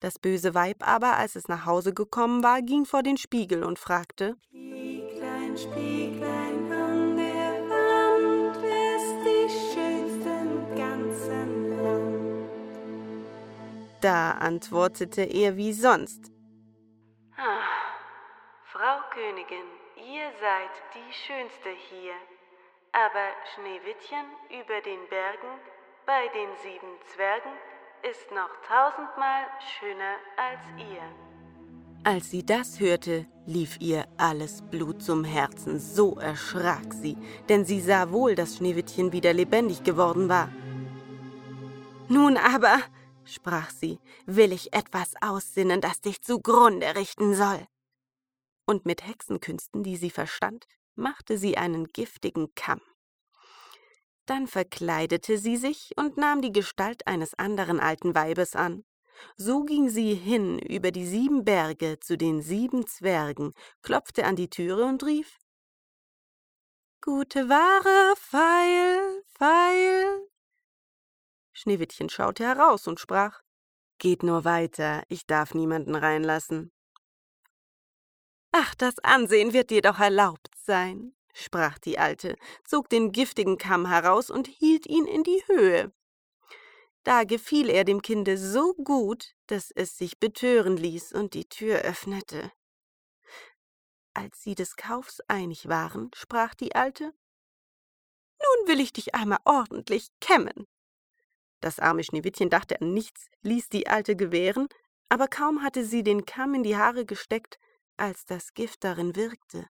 Das 0.01 0.19
böse 0.19 0.53
Weib 0.53 0.85
aber, 0.85 1.15
als 1.15 1.37
es 1.37 1.47
nach 1.47 1.65
Hause 1.65 1.93
gekommen 1.93 2.43
war, 2.43 2.61
ging 2.61 2.85
vor 2.85 3.03
den 3.03 3.15
Spiegel 3.15 3.63
und 3.63 3.79
fragte 3.79 4.35
Spieglein, 4.49 5.57
Spieglein 5.57 6.71
an 6.71 7.15
der 7.15 7.69
Wand, 7.69 8.57
wer 8.61 8.97
die 9.23 9.49
schönste 9.49 10.29
im 10.29 10.75
ganzen 10.75 11.81
Land? 11.81 12.49
Da 14.01 14.31
antwortete 14.31 15.21
er 15.21 15.55
wie 15.55 15.71
sonst 15.71 16.29
ah, 17.37 17.92
Frau 18.73 19.01
Königin, 19.13 19.69
ihr 19.97 20.31
seid 20.41 20.73
die 20.95 21.13
Schönste 21.13 21.69
hier, 21.91 22.15
aber 22.91 23.29
Schneewittchen 23.53 24.25
über 24.49 24.81
den 24.81 25.07
Bergen 25.11 25.59
bei 26.07 26.23
den 26.33 26.49
sieben 26.63 26.89
Zwergen 27.13 27.51
ist 28.01 28.31
noch 28.31 28.49
tausendmal 28.67 29.45
schöner 29.77 30.15
als 30.37 30.59
ihr. 30.79 31.03
Als 32.03 32.31
sie 32.31 32.43
das 32.43 32.79
hörte, 32.79 33.27
lief 33.45 33.79
ihr 33.79 34.07
alles 34.17 34.63
Blut 34.63 35.03
zum 35.03 35.23
Herzen, 35.23 35.79
so 35.79 36.15
erschrak 36.15 36.95
sie, 36.95 37.15
denn 37.49 37.65
sie 37.65 37.79
sah 37.79 38.09
wohl, 38.09 38.33
dass 38.33 38.57
Schneewittchen 38.57 39.11
wieder 39.11 39.33
lebendig 39.33 39.83
geworden 39.83 40.29
war. 40.29 40.49
Nun 42.07 42.37
aber, 42.37 42.79
sprach 43.23 43.69
sie, 43.69 43.99
will 44.25 44.51
ich 44.51 44.73
etwas 44.73 45.13
aussinnen, 45.21 45.79
das 45.79 46.01
dich 46.01 46.23
zugrunde 46.23 46.95
richten 46.95 47.35
soll. 47.35 47.67
Und 48.65 48.85
mit 48.85 49.05
Hexenkünsten, 49.05 49.83
die 49.83 49.97
sie 49.97 50.09
verstand, 50.09 50.65
machte 50.95 51.37
sie 51.37 51.57
einen 51.57 51.87
giftigen 51.87 52.53
Kamm. 52.55 52.81
Dann 54.25 54.47
verkleidete 54.47 55.37
sie 55.37 55.57
sich 55.57 55.91
und 55.97 56.17
nahm 56.17 56.41
die 56.41 56.53
Gestalt 56.53 57.05
eines 57.07 57.33
anderen 57.33 57.79
alten 57.79 58.15
Weibes 58.15 58.55
an. 58.55 58.85
So 59.35 59.63
ging 59.63 59.89
sie 59.89 60.13
hin 60.15 60.59
über 60.59 60.91
die 60.91 61.05
sieben 61.05 61.43
Berge 61.43 61.99
zu 61.99 62.17
den 62.17 62.41
sieben 62.41 62.87
Zwergen, 62.87 63.53
klopfte 63.81 64.25
an 64.25 64.35
die 64.35 64.49
Türe 64.49 64.85
und 64.85 65.03
rief 65.03 65.39
Gute 67.01 67.49
Ware, 67.49 68.15
Pfeil, 68.15 69.23
Pfeil. 69.35 70.29
Schneewittchen 71.51 72.09
schaute 72.09 72.45
heraus 72.45 72.87
und 72.87 72.99
sprach 72.99 73.41
Geht 73.99 74.23
nur 74.23 74.45
weiter, 74.45 75.03
ich 75.09 75.27
darf 75.27 75.53
niemanden 75.53 75.95
reinlassen. 75.95 76.71
Ach, 78.55 78.75
das 78.75 78.99
Ansehen 78.99 79.51
wird 79.51 79.71
dir 79.71 79.81
doch 79.81 79.99
erlaubt 79.99 80.51
sein, 80.63 81.15
sprach 81.33 81.79
die 81.79 81.97
Alte, 81.97 82.35
zog 82.63 82.87
den 82.87 83.11
giftigen 83.11 83.57
Kamm 83.57 83.87
heraus 83.87 84.29
und 84.29 84.47
hielt 84.47 84.85
ihn 84.85 85.07
in 85.07 85.23
die 85.23 85.43
Höhe. 85.47 85.91
Da 87.03 87.23
gefiel 87.23 87.67
er 87.67 87.83
dem 87.83 88.03
Kinde 88.03 88.37
so 88.37 88.75
gut, 88.75 89.33
dass 89.47 89.71
es 89.71 89.97
sich 89.97 90.19
betören 90.19 90.77
ließ 90.77 91.13
und 91.13 91.33
die 91.33 91.49
Tür 91.49 91.79
öffnete. 91.79 92.51
Als 94.13 94.43
sie 94.43 94.53
des 94.53 94.75
Kaufs 94.75 95.19
einig 95.21 95.67
waren, 95.67 96.11
sprach 96.13 96.53
die 96.53 96.75
Alte 96.75 97.05
Nun 97.05 98.67
will 98.67 98.79
ich 98.79 98.93
dich 98.93 99.15
einmal 99.15 99.39
ordentlich 99.45 100.09
kämmen. 100.21 100.67
Das 101.59 101.79
arme 101.79 102.03
Schneewittchen 102.03 102.51
dachte 102.51 102.79
an 102.79 102.93
nichts, 102.93 103.25
ließ 103.41 103.69
die 103.69 103.87
Alte 103.87 104.15
gewähren, 104.15 104.67
aber 105.09 105.27
kaum 105.27 105.63
hatte 105.63 105.83
sie 105.83 106.03
den 106.03 106.27
Kamm 106.27 106.53
in 106.53 106.61
die 106.61 106.77
Haare 106.77 107.03
gesteckt, 107.03 107.57
als 107.97 108.25
das 108.25 108.53
Gift 108.53 108.83
darin 108.83 109.15
wirkte 109.15 109.67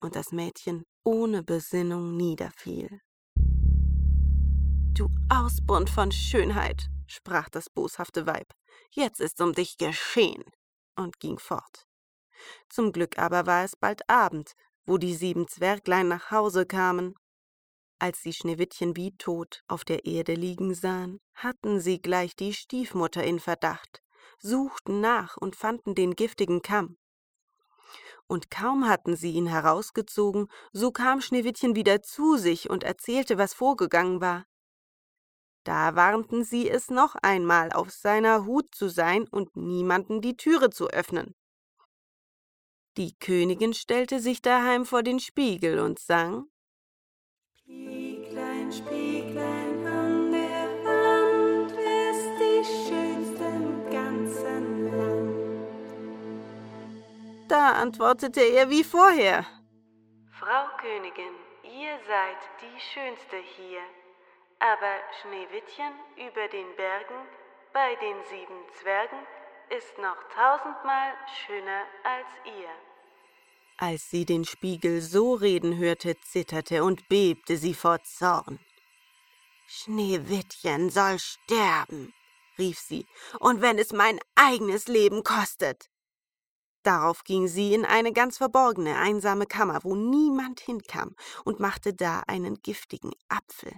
und 0.00 0.16
das 0.16 0.32
Mädchen 0.32 0.84
ohne 1.04 1.42
Besinnung 1.42 2.16
niederfiel. 2.16 3.00
Du 4.94 5.08
Ausbund 5.28 5.90
von 5.90 6.12
Schönheit, 6.12 6.88
sprach 7.06 7.48
das 7.48 7.68
boshafte 7.68 8.26
Weib, 8.26 8.52
jetzt 8.90 9.20
ist 9.20 9.40
um 9.40 9.52
dich 9.52 9.76
geschehen, 9.76 10.44
und 10.96 11.18
ging 11.18 11.38
fort. 11.38 11.86
Zum 12.68 12.92
Glück 12.92 13.18
aber 13.18 13.46
war 13.46 13.64
es 13.64 13.76
bald 13.76 14.08
Abend, 14.08 14.52
wo 14.84 14.98
die 14.98 15.14
sieben 15.14 15.48
Zwerglein 15.48 16.08
nach 16.08 16.30
Hause 16.30 16.66
kamen. 16.66 17.14
Als 17.98 18.22
sie 18.22 18.32
Schneewittchen 18.32 18.96
wie 18.96 19.16
tot 19.16 19.62
auf 19.66 19.84
der 19.84 20.04
Erde 20.04 20.34
liegen 20.34 20.74
sahen, 20.74 21.20
hatten 21.34 21.80
sie 21.80 22.00
gleich 22.00 22.36
die 22.36 22.52
Stiefmutter 22.52 23.24
in 23.24 23.40
Verdacht, 23.40 24.02
suchten 24.38 25.00
nach 25.00 25.36
und 25.36 25.56
fanden 25.56 25.94
den 25.94 26.14
giftigen 26.14 26.60
Kamm 26.62 26.96
und 28.26 28.50
kaum 28.50 28.88
hatten 28.88 29.16
sie 29.16 29.32
ihn 29.32 29.46
herausgezogen, 29.46 30.48
so 30.72 30.90
kam 30.90 31.20
Schneewittchen 31.20 31.74
wieder 31.74 32.02
zu 32.02 32.36
sich 32.36 32.70
und 32.70 32.84
erzählte, 32.84 33.38
was 33.38 33.54
vorgegangen 33.54 34.20
war. 34.20 34.46
Da 35.64 35.94
warnten 35.96 36.44
sie 36.44 36.68
es 36.68 36.90
noch 36.90 37.14
einmal, 37.22 37.72
auf 37.72 37.90
seiner 37.90 38.44
Hut 38.44 38.74
zu 38.74 38.88
sein 38.88 39.26
und 39.28 39.56
niemanden 39.56 40.20
die 40.20 40.36
Türe 40.36 40.70
zu 40.70 40.88
öffnen. 40.88 41.34
Die 42.96 43.14
Königin 43.18 43.74
stellte 43.74 44.20
sich 44.20 44.42
daheim 44.42 44.84
vor 44.84 45.02
den 45.02 45.18
Spiegel 45.18 45.80
und 45.80 45.98
sang 45.98 46.46
Spieglein, 47.56 48.72
Spieglein 48.72 49.73
da 57.48 57.72
antwortete 57.72 58.40
er 58.40 58.70
wie 58.70 58.84
vorher. 58.84 59.46
Frau 60.30 60.66
Königin, 60.80 61.34
ihr 61.62 61.98
seid 62.06 62.40
die 62.60 62.80
Schönste 62.80 63.36
hier, 63.56 63.82
aber 64.58 64.94
Schneewittchen 65.20 65.92
über 66.16 66.48
den 66.48 66.74
Bergen 66.76 67.20
bei 67.72 67.94
den 67.96 68.16
sieben 68.30 68.62
Zwergen 68.80 69.18
ist 69.76 69.98
noch 69.98 70.16
tausendmal 70.34 71.12
schöner 71.46 71.82
als 72.04 72.28
ihr. 72.44 72.70
Als 73.78 74.10
sie 74.10 74.24
den 74.24 74.44
Spiegel 74.44 75.00
so 75.00 75.34
reden 75.34 75.76
hörte, 75.76 76.16
zitterte 76.20 76.84
und 76.84 77.08
bebte 77.08 77.56
sie 77.56 77.74
vor 77.74 78.02
Zorn. 78.04 78.60
Schneewittchen 79.66 80.90
soll 80.90 81.18
sterben, 81.18 82.14
rief 82.58 82.78
sie, 82.78 83.06
und 83.40 83.62
wenn 83.62 83.78
es 83.78 83.92
mein 83.92 84.20
eigenes 84.36 84.86
Leben 84.86 85.24
kostet. 85.24 85.90
Darauf 86.84 87.24
ging 87.24 87.48
sie 87.48 87.72
in 87.72 87.86
eine 87.86 88.12
ganz 88.12 88.36
verborgene, 88.36 88.96
einsame 88.98 89.46
Kammer, 89.46 89.82
wo 89.84 89.96
niemand 89.96 90.60
hinkam, 90.60 91.16
und 91.44 91.58
machte 91.58 91.94
da 91.94 92.20
einen 92.26 92.60
giftigen 92.62 93.12
Apfel. 93.28 93.72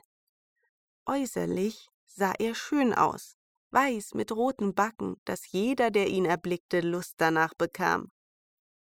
Äußerlich 1.06 1.88
sah 2.04 2.32
er 2.32 2.56
schön 2.56 2.92
aus, 2.92 3.36
weiß 3.70 4.14
mit 4.14 4.32
roten 4.32 4.74
Backen, 4.74 5.20
dass 5.24 5.52
jeder, 5.52 5.92
der 5.92 6.08
ihn 6.08 6.24
erblickte, 6.24 6.80
Lust 6.80 7.14
danach 7.18 7.54
bekam. 7.54 8.10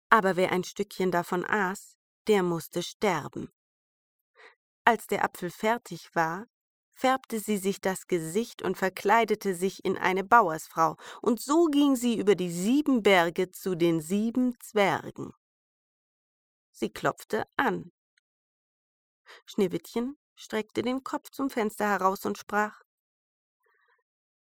Aber 0.10 0.36
wer 0.36 0.52
ein 0.52 0.64
Stückchen 0.64 1.10
davon 1.10 1.44
aß, 1.44 1.98
der 2.28 2.44
musste 2.44 2.84
sterben. 2.84 3.52
Als 4.86 5.08
der 5.08 5.24
Apfel 5.24 5.50
fertig 5.50 6.14
war, 6.14 6.46
färbte 7.02 7.40
sie 7.40 7.58
sich 7.58 7.82
das 7.82 8.06
Gesicht 8.06 8.62
und 8.62 8.78
verkleidete 8.78 9.56
sich 9.56 9.84
in 9.84 9.98
eine 9.98 10.24
Bauersfrau, 10.24 10.98
und 11.24 11.42
so 11.42 11.66
ging 11.66 11.96
sie 11.96 12.16
über 12.20 12.36
die 12.36 12.52
sieben 12.52 13.02
Berge 13.02 13.50
zu 13.50 13.74
den 13.74 14.02
sieben 14.02 14.54
Zwergen. 14.60 15.34
Sie 16.72 16.92
klopfte 16.92 17.46
an. 17.58 17.92
Schneewittchen 19.48 20.16
streckte 20.36 20.84
den 20.84 21.04
Kopf 21.04 21.32
zum 21.32 21.50
Fenster 21.50 21.90
heraus 21.90 22.24
und 22.28 22.38
sprach 22.38 22.84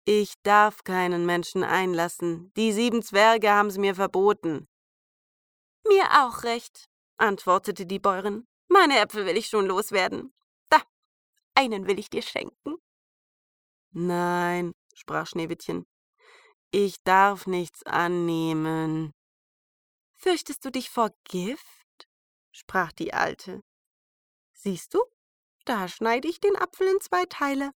Ich 0.04 0.35
darf 0.42 0.83
keinen 0.83 1.26
Menschen 1.26 1.62
einlassen, 1.62 2.52
die 2.57 2.73
sieben 2.73 3.02
Zwerge 3.02 3.49
haben's 3.49 3.78
mir 3.78 3.95
verboten. 3.95 4.69
Mir 5.87 6.04
auch 6.25 6.42
recht, 6.42 6.88
antwortete 7.16 7.87
die 7.87 8.00
Bäuerin. 8.00 8.49
Meine 8.66 8.99
Äpfel 8.99 9.25
will 9.25 9.37
ich 9.37 9.47
schon 9.47 9.66
loswerden. 9.66 10.33
Einen 11.61 11.87
will 11.87 11.99
ich 11.99 12.09
dir 12.09 12.23
schenken. 12.23 12.76
Nein, 13.90 14.73
sprach 14.95 15.26
Schneewittchen, 15.26 15.85
ich 16.71 17.02
darf 17.02 17.47
nichts 17.47 17.83
annehmen. 17.83 19.12
Fürchtest 20.14 20.64
du 20.64 20.71
dich 20.71 20.88
vor 20.88 21.11
Gift? 21.25 22.09
sprach 22.50 22.93
die 22.93 23.12
Alte. 23.12 23.61
Siehst 24.55 24.95
du, 24.95 25.05
da 25.67 25.87
schneide 25.87 26.29
ich 26.29 26.40
den 26.40 26.57
Apfel 26.57 26.87
in 26.87 27.00
zwei 27.02 27.26
Teile. 27.26 27.73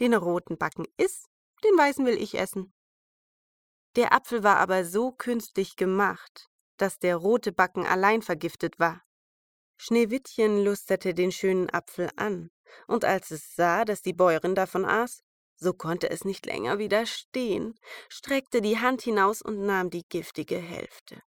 Den 0.00 0.14
roten 0.14 0.58
Backen 0.58 0.86
iss, 0.96 1.26
den 1.62 1.78
weißen 1.78 2.04
will 2.06 2.20
ich 2.20 2.34
essen. 2.34 2.74
Der 3.94 4.12
Apfel 4.12 4.42
war 4.42 4.56
aber 4.56 4.84
so 4.84 5.12
künstlich 5.12 5.76
gemacht, 5.76 6.48
dass 6.76 6.98
der 6.98 7.14
rote 7.14 7.52
Backen 7.52 7.86
allein 7.86 8.20
vergiftet 8.20 8.80
war. 8.80 9.04
Schneewittchen 9.76 10.64
lusterte 10.64 11.14
den 11.14 11.30
schönen 11.30 11.70
Apfel 11.70 12.10
an, 12.16 12.50
und 12.86 13.04
als 13.04 13.30
es 13.30 13.54
sah, 13.54 13.84
dass 13.84 14.02
die 14.02 14.12
Bäuerin 14.12 14.54
davon 14.54 14.84
aß, 14.84 15.22
so 15.56 15.72
konnte 15.72 16.10
es 16.10 16.24
nicht 16.24 16.46
länger 16.46 16.78
widerstehen, 16.78 17.78
streckte 18.08 18.60
die 18.60 18.78
Hand 18.78 19.02
hinaus 19.02 19.42
und 19.42 19.66
nahm 19.66 19.90
die 19.90 20.04
giftige 20.08 20.58
Hälfte. 20.58 21.22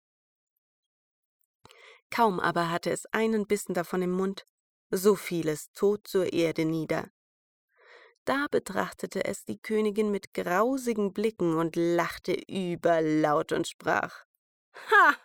Kaum 2.10 2.40
aber 2.40 2.70
hatte 2.70 2.90
es 2.90 3.06
einen 3.06 3.46
Bissen 3.46 3.74
davon 3.74 4.02
im 4.02 4.12
Mund, 4.12 4.46
so 4.90 5.14
fiel 5.14 5.48
es 5.48 5.72
tot 5.72 6.06
zur 6.06 6.32
Erde 6.32 6.64
nieder. 6.64 7.10
Da 8.24 8.46
betrachtete 8.50 9.24
es 9.24 9.44
die 9.44 9.58
Königin 9.58 10.10
mit 10.10 10.34
grausigen 10.34 11.12
Blicken 11.12 11.56
und 11.56 11.74
lachte 11.76 12.32
überlaut 12.48 13.52
und 13.52 13.66
sprach 13.66 14.24
Ha! 14.90 15.16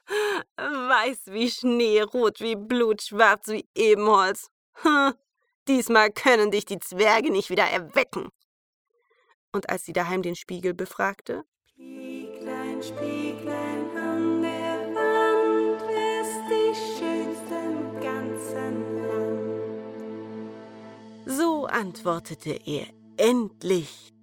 Weiß 0.58 1.28
wie 1.28 1.50
Schnee, 1.50 2.02
rot 2.02 2.40
wie 2.40 2.56
Blut, 2.56 3.02
schwarz 3.02 3.48
wie 3.48 3.68
Ebenholz. 3.76 4.50
Hm, 4.82 5.14
diesmal 5.68 6.12
können 6.12 6.52
dich 6.52 6.66
die 6.66 6.80
Zwerge 6.80 7.32
nicht 7.32 7.50
wieder 7.50 7.66
erwecken. 7.66 8.30
Und 9.52 9.70
als 9.70 9.86
sie 9.86 9.94
daheim 9.94 10.22
den 10.22 10.36
Spiegel 10.36 10.74
befragte, 10.74 11.44
Spieglein, 11.68 12.82
Spieglein 12.84 13.98
an 13.98 14.42
der 14.42 14.96
Wand, 14.96 15.82
wer 15.88 16.22
ist 16.22 16.42
die 16.50 16.76
schönste 16.98 17.56
im 17.56 18.00
ganzen 18.02 18.76
Land? 19.08 19.66
So 21.26 21.66
antwortete 21.66 22.60
er 22.66 22.88
endlich. 23.18 24.14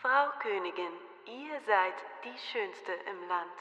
Frau 0.00 0.30
Königin, 0.42 0.92
ihr 1.26 1.60
seid 1.66 1.94
die 2.24 2.38
Schönste 2.52 2.92
im 3.10 3.28
Land. 3.28 3.58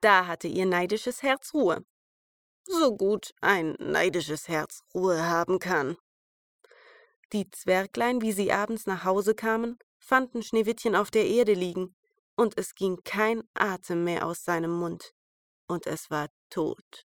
Da 0.00 0.26
hatte 0.26 0.48
ihr 0.48 0.66
neidisches 0.66 1.22
Herz 1.22 1.52
Ruhe. 1.54 1.84
So 2.70 2.94
gut 2.94 3.34
ein 3.40 3.76
neidisches 3.78 4.46
Herz 4.46 4.82
Ruhe 4.94 5.26
haben 5.26 5.58
kann. 5.58 5.96
Die 7.32 7.50
Zwerglein, 7.50 8.20
wie 8.20 8.32
sie 8.32 8.52
abends 8.52 8.86
nach 8.86 9.04
Hause 9.04 9.34
kamen, 9.34 9.78
fanden 9.98 10.42
Schneewittchen 10.42 10.94
auf 10.94 11.10
der 11.10 11.26
Erde 11.26 11.54
liegen, 11.54 11.96
und 12.36 12.58
es 12.58 12.74
ging 12.74 13.02
kein 13.04 13.42
Atem 13.54 14.04
mehr 14.04 14.26
aus 14.26 14.44
seinem 14.44 14.70
Mund, 14.70 15.14
und 15.66 15.86
es 15.86 16.10
war 16.10 16.28
tot. 16.50 17.06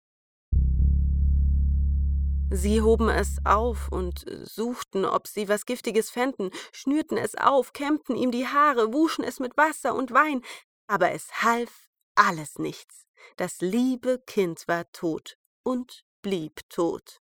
Sie 2.52 2.82
hoben 2.82 3.08
es 3.08 3.38
auf 3.46 3.90
und 3.92 4.26
suchten, 4.44 5.06
ob 5.06 5.26
sie 5.26 5.48
was 5.48 5.66
Giftiges 5.66 6.10
fänden, 6.10 6.52
schnürten 6.74 7.18
es 7.18 7.36
auf, 7.36 7.72
kämmten 7.72 8.18
ihm 8.18 8.32
die 8.32 8.46
Haare, 8.46 8.94
wuschen 8.94 9.24
es 9.24 9.40
mit 9.40 9.56
Wasser 9.56 9.96
und 9.96 10.12
Wein, 10.12 10.42
aber 10.88 11.12
es 11.12 11.44
half 11.44 11.90
alles 12.14 12.60
nichts. 12.60 13.06
Das 13.38 13.62
liebe 13.62 14.22
Kind 14.28 14.68
war 14.68 14.92
tot 14.92 15.38
und 15.66 16.06
blieb 16.22 16.62
tot. 16.70 17.22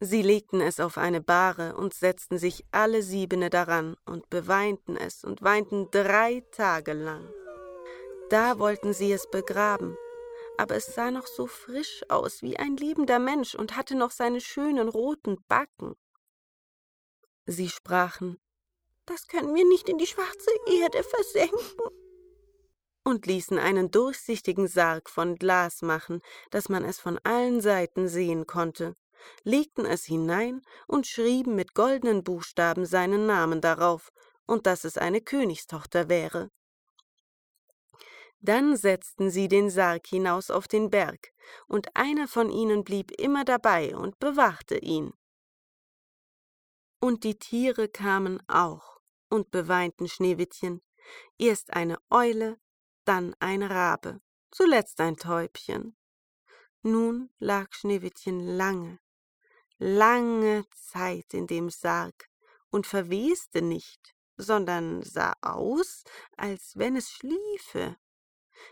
Sie 0.00 0.22
legten 0.22 0.60
es 0.60 0.80
auf 0.80 0.98
eine 0.98 1.20
Bahre 1.20 1.76
und 1.76 1.94
setzten 1.94 2.36
sich 2.36 2.64
alle 2.72 3.02
Siebene 3.02 3.50
daran 3.50 3.96
und 4.04 4.28
beweinten 4.30 4.96
es 4.96 5.22
und 5.22 5.42
weinten 5.42 5.90
drei 5.92 6.42
Tage 6.50 6.92
lang. 6.92 7.32
Da 8.28 8.58
wollten 8.58 8.92
sie 8.92 9.12
es 9.12 9.30
begraben, 9.30 9.96
aber 10.58 10.74
es 10.74 10.86
sah 10.86 11.12
noch 11.12 11.28
so 11.28 11.46
frisch 11.46 12.02
aus 12.08 12.42
wie 12.42 12.58
ein 12.58 12.76
lebender 12.76 13.20
Mensch 13.20 13.54
und 13.54 13.76
hatte 13.76 13.94
noch 13.94 14.10
seine 14.10 14.40
schönen 14.40 14.88
roten 14.88 15.38
Backen. 15.46 15.94
Sie 17.46 17.68
sprachen, 17.68 18.40
das 19.06 19.28
können 19.28 19.54
wir 19.54 19.64
nicht 19.68 19.88
in 19.88 19.98
die 19.98 20.06
schwarze 20.06 20.50
Erde 20.66 21.04
versenken 21.04 22.01
und 23.04 23.26
ließen 23.26 23.58
einen 23.58 23.90
durchsichtigen 23.90 24.68
Sarg 24.68 25.10
von 25.10 25.36
Glas 25.36 25.82
machen, 25.82 26.20
dass 26.50 26.68
man 26.68 26.84
es 26.84 26.98
von 26.98 27.18
allen 27.24 27.60
Seiten 27.60 28.08
sehen 28.08 28.46
konnte, 28.46 28.96
legten 29.44 29.84
es 29.84 30.04
hinein 30.04 30.62
und 30.86 31.06
schrieben 31.06 31.54
mit 31.54 31.74
goldenen 31.74 32.24
Buchstaben 32.24 32.86
seinen 32.86 33.26
Namen 33.26 33.60
darauf 33.60 34.12
und 34.46 34.66
dass 34.66 34.84
es 34.84 34.98
eine 34.98 35.20
Königstochter 35.20 36.08
wäre. 36.08 36.50
Dann 38.40 38.76
setzten 38.76 39.30
sie 39.30 39.46
den 39.46 39.70
Sarg 39.70 40.06
hinaus 40.06 40.50
auf 40.50 40.66
den 40.66 40.90
Berg, 40.90 41.32
und 41.68 41.94
einer 41.94 42.26
von 42.26 42.50
ihnen 42.50 42.82
blieb 42.82 43.12
immer 43.12 43.44
dabei 43.44 43.94
und 43.96 44.18
bewachte 44.18 44.78
ihn. 44.78 45.12
Und 47.00 47.22
die 47.22 47.38
Tiere 47.38 47.88
kamen 47.88 48.42
auch 48.48 49.00
und 49.28 49.50
beweinten 49.50 50.08
Schneewittchen, 50.08 50.82
erst 51.38 51.72
eine 51.72 51.98
Eule, 52.10 52.58
dann 53.04 53.34
ein 53.40 53.62
Rabe, 53.62 54.20
zuletzt 54.50 55.00
ein 55.00 55.16
Täubchen. 55.16 55.96
Nun 56.82 57.30
lag 57.38 57.72
Schneewittchen 57.72 58.40
lange, 58.40 58.98
lange 59.78 60.64
Zeit 60.74 61.32
in 61.32 61.46
dem 61.46 61.70
Sarg 61.70 62.28
und 62.70 62.86
verweste 62.86 63.62
nicht, 63.62 64.14
sondern 64.36 65.02
sah 65.02 65.34
aus, 65.40 66.04
als 66.36 66.76
wenn 66.76 66.96
es 66.96 67.10
schliefe. 67.10 67.96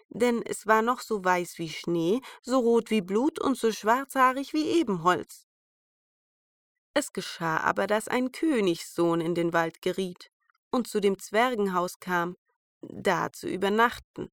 Denn 0.08 0.42
es 0.42 0.66
war 0.66 0.82
noch 0.82 1.00
so 1.00 1.24
weiß 1.24 1.58
wie 1.58 1.68
Schnee, 1.68 2.20
so 2.42 2.58
rot 2.58 2.90
wie 2.90 3.00
Blut 3.00 3.40
und 3.40 3.56
so 3.56 3.72
schwarzhaarig 3.72 4.52
wie 4.52 4.68
Ebenholz. 4.80 5.46
Es 6.94 7.12
geschah 7.12 7.58
aber, 7.58 7.86
dass 7.86 8.08
ein 8.08 8.32
Königssohn 8.32 9.20
in 9.20 9.34
den 9.34 9.52
Wald 9.52 9.82
geriet 9.82 10.30
und 10.70 10.88
zu 10.88 11.00
dem 11.00 11.18
Zwergenhaus 11.18 12.00
kam, 12.00 12.36
da 12.82 13.32
zu 13.32 13.48
übernachten. 13.48 14.30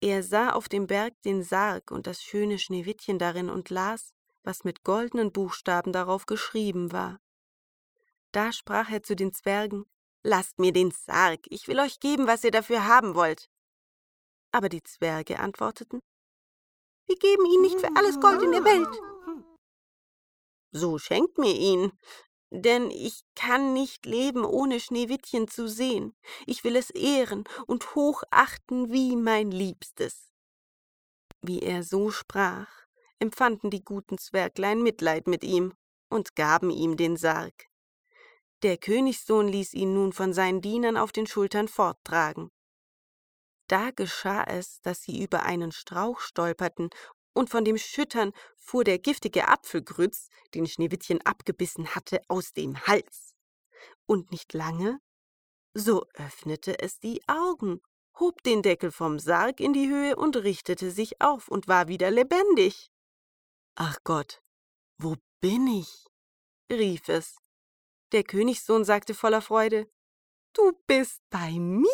Er 0.00 0.22
sah 0.22 0.50
auf 0.52 0.68
dem 0.68 0.86
Berg 0.86 1.14
den 1.22 1.42
Sarg 1.42 1.90
und 1.90 2.06
das 2.06 2.22
schöne 2.22 2.58
Schneewittchen 2.58 3.18
darin 3.18 3.48
und 3.48 3.70
las, 3.70 4.12
was 4.42 4.64
mit 4.64 4.84
goldenen 4.84 5.32
Buchstaben 5.32 5.92
darauf 5.92 6.26
geschrieben 6.26 6.92
war. 6.92 7.18
Da 8.32 8.52
sprach 8.52 8.90
er 8.90 9.02
zu 9.02 9.16
den 9.16 9.32
Zwergen 9.32 9.86
Lasst 10.22 10.58
mir 10.58 10.72
den 10.72 10.90
Sarg, 10.90 11.40
ich 11.50 11.68
will 11.68 11.78
euch 11.78 12.00
geben, 12.00 12.26
was 12.26 12.42
ihr 12.42 12.50
dafür 12.50 12.86
haben 12.86 13.14
wollt. 13.14 13.48
Aber 14.50 14.68
die 14.68 14.82
Zwerge 14.82 15.38
antworteten 15.38 16.02
Wir 17.06 17.16
geben 17.16 17.46
ihn 17.46 17.60
nicht 17.62 17.78
für 17.78 17.94
alles 17.94 18.20
Gold 18.20 18.42
in 18.42 18.50
der 18.50 18.64
Welt. 18.64 18.88
so 20.72 20.98
schenkt 20.98 21.38
mir 21.38 21.54
ihn, 21.54 21.92
denn 22.62 22.90
ich 22.90 23.24
kann 23.34 23.72
nicht 23.72 24.06
leben, 24.06 24.44
ohne 24.44 24.80
Schneewittchen 24.80 25.48
zu 25.48 25.68
sehen. 25.68 26.14
Ich 26.46 26.64
will 26.64 26.76
es 26.76 26.90
ehren 26.90 27.44
und 27.66 27.94
hochachten 27.94 28.92
wie 28.92 29.16
mein 29.16 29.50
Liebstes. 29.50 30.32
Wie 31.42 31.60
er 31.60 31.82
so 31.82 32.10
sprach, 32.10 32.68
empfanden 33.18 33.70
die 33.70 33.84
guten 33.84 34.18
Zwerglein 34.18 34.82
Mitleid 34.82 35.26
mit 35.26 35.44
ihm 35.44 35.74
und 36.08 36.34
gaben 36.36 36.70
ihm 36.70 36.96
den 36.96 37.16
Sarg. 37.16 37.68
Der 38.62 38.78
Königssohn 38.78 39.48
ließ 39.48 39.74
ihn 39.74 39.94
nun 39.94 40.12
von 40.12 40.32
seinen 40.32 40.60
Dienern 40.60 40.96
auf 40.96 41.12
den 41.12 41.26
Schultern 41.26 41.68
forttragen. 41.68 42.50
Da 43.68 43.90
geschah 43.90 44.44
es, 44.44 44.80
dass 44.80 45.02
sie 45.02 45.22
über 45.22 45.42
einen 45.42 45.72
Strauch 45.72 46.20
stolperten, 46.20 46.90
und 47.36 47.50
von 47.50 47.64
dem 47.64 47.76
Schüttern 47.76 48.32
fuhr 48.56 48.82
der 48.82 48.98
giftige 48.98 49.48
Apfelgrütz, 49.48 50.28
den 50.54 50.66
Schneewittchen 50.66 51.20
abgebissen 51.20 51.94
hatte, 51.94 52.20
aus 52.28 52.52
dem 52.52 52.86
Hals. 52.86 53.34
Und 54.06 54.30
nicht 54.30 54.54
lange, 54.54 55.00
so 55.74 56.06
öffnete 56.14 56.78
es 56.78 56.98
die 56.98 57.20
Augen, 57.28 57.80
hob 58.18 58.42
den 58.42 58.62
Deckel 58.62 58.90
vom 58.90 59.18
Sarg 59.18 59.60
in 59.60 59.74
die 59.74 59.88
Höhe 59.88 60.16
und 60.16 60.36
richtete 60.36 60.90
sich 60.90 61.20
auf 61.20 61.48
und 61.48 61.68
war 61.68 61.88
wieder 61.88 62.10
lebendig. 62.10 62.90
Ach 63.74 63.98
Gott, 64.02 64.40
wo 64.96 65.16
bin 65.40 65.66
ich? 65.66 66.06
rief 66.72 67.08
es. 67.08 67.36
Der 68.12 68.24
Königssohn 68.24 68.84
sagte 68.84 69.12
voller 69.12 69.42
Freude, 69.42 69.90
Du 70.54 70.72
bist 70.86 71.20
bei 71.28 71.50
mir? 71.50 71.84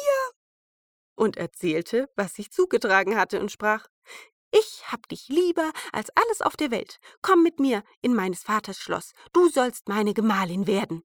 und 1.17 1.37
erzählte, 1.37 2.09
was 2.15 2.35
sich 2.35 2.53
zugetragen 2.53 3.17
hatte, 3.17 3.41
und 3.41 3.51
sprach 3.51 3.89
Ich 4.53 4.85
hab 4.93 5.09
dich 5.09 5.29
lieber 5.29 5.73
als 5.93 6.11
alles 6.15 6.43
auf 6.43 6.57
der 6.57 6.71
Welt. 6.71 7.01
Komm 7.23 7.43
mit 7.43 7.59
mir 7.59 7.83
in 8.03 8.15
meines 8.15 8.43
Vaters 8.43 8.79
Schloss, 8.79 9.13
du 9.33 9.49
sollst 9.49 9.89
meine 9.89 10.13
Gemahlin 10.13 10.67
werden. 10.67 11.03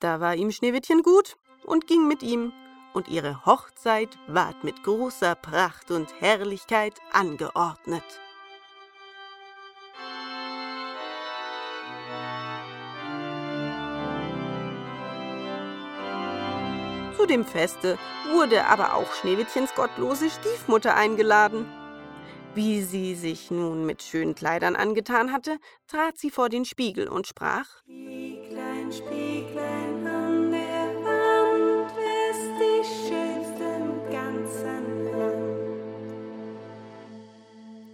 Da 0.00 0.18
war 0.18 0.34
ihm 0.34 0.50
Schneewittchen 0.50 1.02
gut 1.02 1.36
und 1.64 1.86
ging 1.86 2.08
mit 2.08 2.24
ihm, 2.24 2.52
und 2.92 3.08
ihre 3.08 3.46
Hochzeit 3.46 4.18
ward 4.26 4.64
mit 4.64 4.82
großer 4.82 5.34
Pracht 5.36 5.90
und 5.90 6.20
Herrlichkeit 6.20 7.00
angeordnet. 7.12 8.04
Zu 17.16 17.26
dem 17.26 17.44
Feste 17.44 17.96
wurde 18.32 18.66
aber 18.66 18.94
auch 18.94 19.12
Schneewittchens 19.14 19.72
gottlose 19.74 20.28
Stiefmutter 20.28 20.96
eingeladen. 20.96 21.81
Wie 22.54 22.82
sie 22.82 23.14
sich 23.14 23.50
nun 23.50 23.86
mit 23.86 24.02
schönen 24.02 24.34
Kleidern 24.34 24.76
angetan 24.76 25.32
hatte, 25.32 25.58
trat 25.86 26.18
sie 26.18 26.30
vor 26.30 26.50
den 26.50 26.66
Spiegel 26.66 27.08
und 27.08 27.26
sprach 27.26 27.64
Spieglein, 27.84 28.92
Spieglein 28.92 30.06
an 30.06 30.50
der 30.52 30.94
Wand, 31.02 31.90
wer 31.96 32.30
ist 32.30 32.52
die 32.60 32.84
schönste 32.84 33.64
im 33.64 34.10
ganzen 34.10 34.84
Land? 35.18 35.62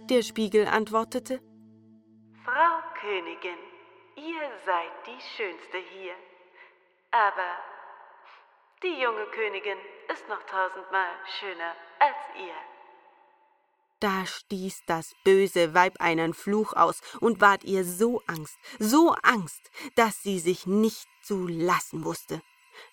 Der 0.09 0.23
Spiegel 0.23 0.67
antwortete 0.67 1.39
Frau 2.43 2.81
Königin, 2.99 3.59
ihr 4.17 4.51
seid 4.65 4.91
die 5.07 5.21
Schönste 5.37 5.77
hier, 5.77 6.15
aber 7.11 7.55
die 8.83 9.01
junge 9.01 9.25
Königin 9.27 9.77
ist 10.11 10.27
noch 10.27 10.43
tausendmal 10.43 11.11
schöner 11.39 11.75
als 11.99 12.17
ihr. 12.35 12.78
Da 13.99 14.25
stieß 14.25 14.83
das 14.85 15.13
böse 15.25 15.73
Weib 15.73 15.99
einen 15.99 16.33
Fluch 16.33 16.73
aus 16.73 17.01
und 17.19 17.41
ward 17.41 17.65
ihr 17.65 17.83
so 17.83 18.21
Angst, 18.27 18.57
so 18.79 19.13
Angst, 19.23 19.71
dass 19.95 20.23
sie 20.23 20.39
sich 20.39 20.65
nicht 20.65 21.07
zu 21.21 21.47
lassen 21.47 22.05
wusste. 22.05 22.41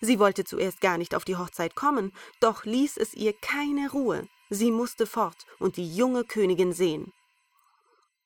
Sie 0.01 0.19
wollte 0.19 0.43
zuerst 0.43 0.81
gar 0.81 0.97
nicht 0.97 1.15
auf 1.15 1.23
die 1.23 1.37
Hochzeit 1.37 1.75
kommen, 1.75 2.11
doch 2.41 2.65
ließ 2.65 2.97
es 2.97 3.13
ihr 3.13 3.33
keine 3.33 3.89
Ruhe. 3.91 4.27
Sie 4.49 4.71
musste 4.71 5.05
fort 5.05 5.45
und 5.59 5.77
die 5.77 5.95
junge 5.95 6.25
Königin 6.25 6.73
sehen. 6.73 7.13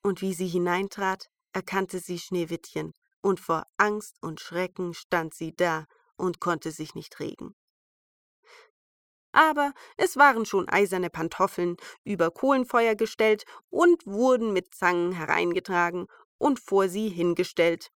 Und 0.01 0.21
wie 0.21 0.33
sie 0.33 0.47
hineintrat, 0.47 1.29
erkannte 1.53 1.99
sie 1.99 2.17
Schneewittchen, 2.17 2.93
und 3.21 3.39
vor 3.39 3.67
Angst 3.77 4.15
und 4.21 4.39
Schrecken 4.39 4.95
stand 4.95 5.35
sie 5.35 5.55
da 5.55 5.85
und 6.15 6.39
konnte 6.39 6.71
sich 6.71 6.95
nicht 6.95 7.19
regen. 7.19 7.53
Aber 9.31 9.73
es 9.97 10.17
waren 10.17 10.45
schon 10.45 10.67
eiserne 10.67 11.09
Pantoffeln 11.09 11.77
über 12.03 12.31
Kohlenfeuer 12.31 12.95
gestellt 12.95 13.45
und 13.69 14.05
wurden 14.05 14.53
mit 14.53 14.73
Zangen 14.73 15.13
hereingetragen 15.13 16.07
und 16.37 16.59
vor 16.59 16.89
sie 16.89 17.09
hingestellt. 17.09 17.91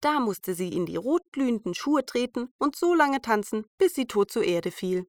Da 0.00 0.18
musste 0.20 0.54
sie 0.54 0.70
in 0.72 0.86
die 0.86 0.96
rotglühenden 0.96 1.74
Schuhe 1.74 2.06
treten 2.06 2.52
und 2.58 2.76
so 2.76 2.94
lange 2.94 3.20
tanzen, 3.20 3.66
bis 3.78 3.94
sie 3.94 4.06
tot 4.06 4.30
zur 4.30 4.44
Erde 4.44 4.70
fiel. 4.70 5.06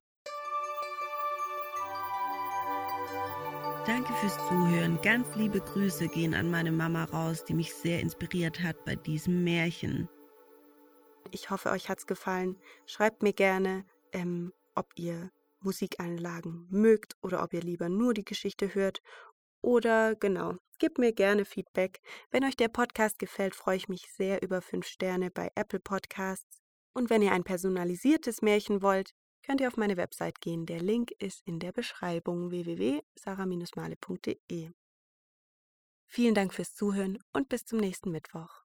Danke 3.86 4.12
fürs 4.14 4.36
Zuhören. 4.48 5.00
Ganz 5.02 5.26
liebe 5.34 5.60
Grüße 5.60 6.06
gehen 6.06 6.34
an 6.34 6.50
meine 6.50 6.70
Mama 6.70 7.02
raus, 7.04 7.44
die 7.44 7.54
mich 7.54 7.74
sehr 7.74 7.98
inspiriert 7.98 8.62
hat 8.62 8.84
bei 8.84 8.94
diesem 8.94 9.42
Märchen. 9.42 10.08
Ich 11.32 11.50
hoffe, 11.50 11.70
euch 11.70 11.88
hat's 11.88 12.06
gefallen. 12.06 12.56
Schreibt 12.86 13.24
mir 13.24 13.32
gerne, 13.32 13.84
ähm, 14.12 14.52
ob 14.76 14.92
ihr 14.96 15.32
Musikanlagen 15.64 16.66
mögt 16.70 17.16
oder 17.22 17.42
ob 17.42 17.52
ihr 17.52 17.62
lieber 17.62 17.88
nur 17.88 18.14
die 18.14 18.24
Geschichte 18.24 18.74
hört. 18.74 19.00
Oder 19.60 20.16
genau, 20.16 20.56
gebt 20.78 20.98
mir 20.98 21.12
gerne 21.12 21.44
Feedback. 21.44 22.00
Wenn 22.30 22.44
euch 22.44 22.56
der 22.56 22.68
Podcast 22.68 23.18
gefällt, 23.18 23.54
freue 23.54 23.76
ich 23.76 23.88
mich 23.88 24.10
sehr 24.12 24.42
über 24.42 24.60
5 24.60 24.86
Sterne 24.86 25.30
bei 25.30 25.50
Apple 25.54 25.80
Podcasts. 25.80 26.60
Und 26.94 27.10
wenn 27.10 27.22
ihr 27.22 27.32
ein 27.32 27.44
personalisiertes 27.44 28.42
Märchen 28.42 28.82
wollt, 28.82 29.14
könnt 29.44 29.60
ihr 29.60 29.68
auf 29.68 29.76
meine 29.76 29.96
Website 29.96 30.40
gehen. 30.40 30.66
Der 30.66 30.80
Link 30.80 31.12
ist 31.18 31.42
in 31.46 31.58
der 31.58 31.72
Beschreibung 31.72 32.50
www.sarah-male.de. 32.50 34.70
Vielen 36.06 36.34
Dank 36.34 36.52
fürs 36.52 36.74
Zuhören 36.74 37.18
und 37.32 37.48
bis 37.48 37.64
zum 37.64 37.78
nächsten 37.78 38.10
Mittwoch. 38.10 38.61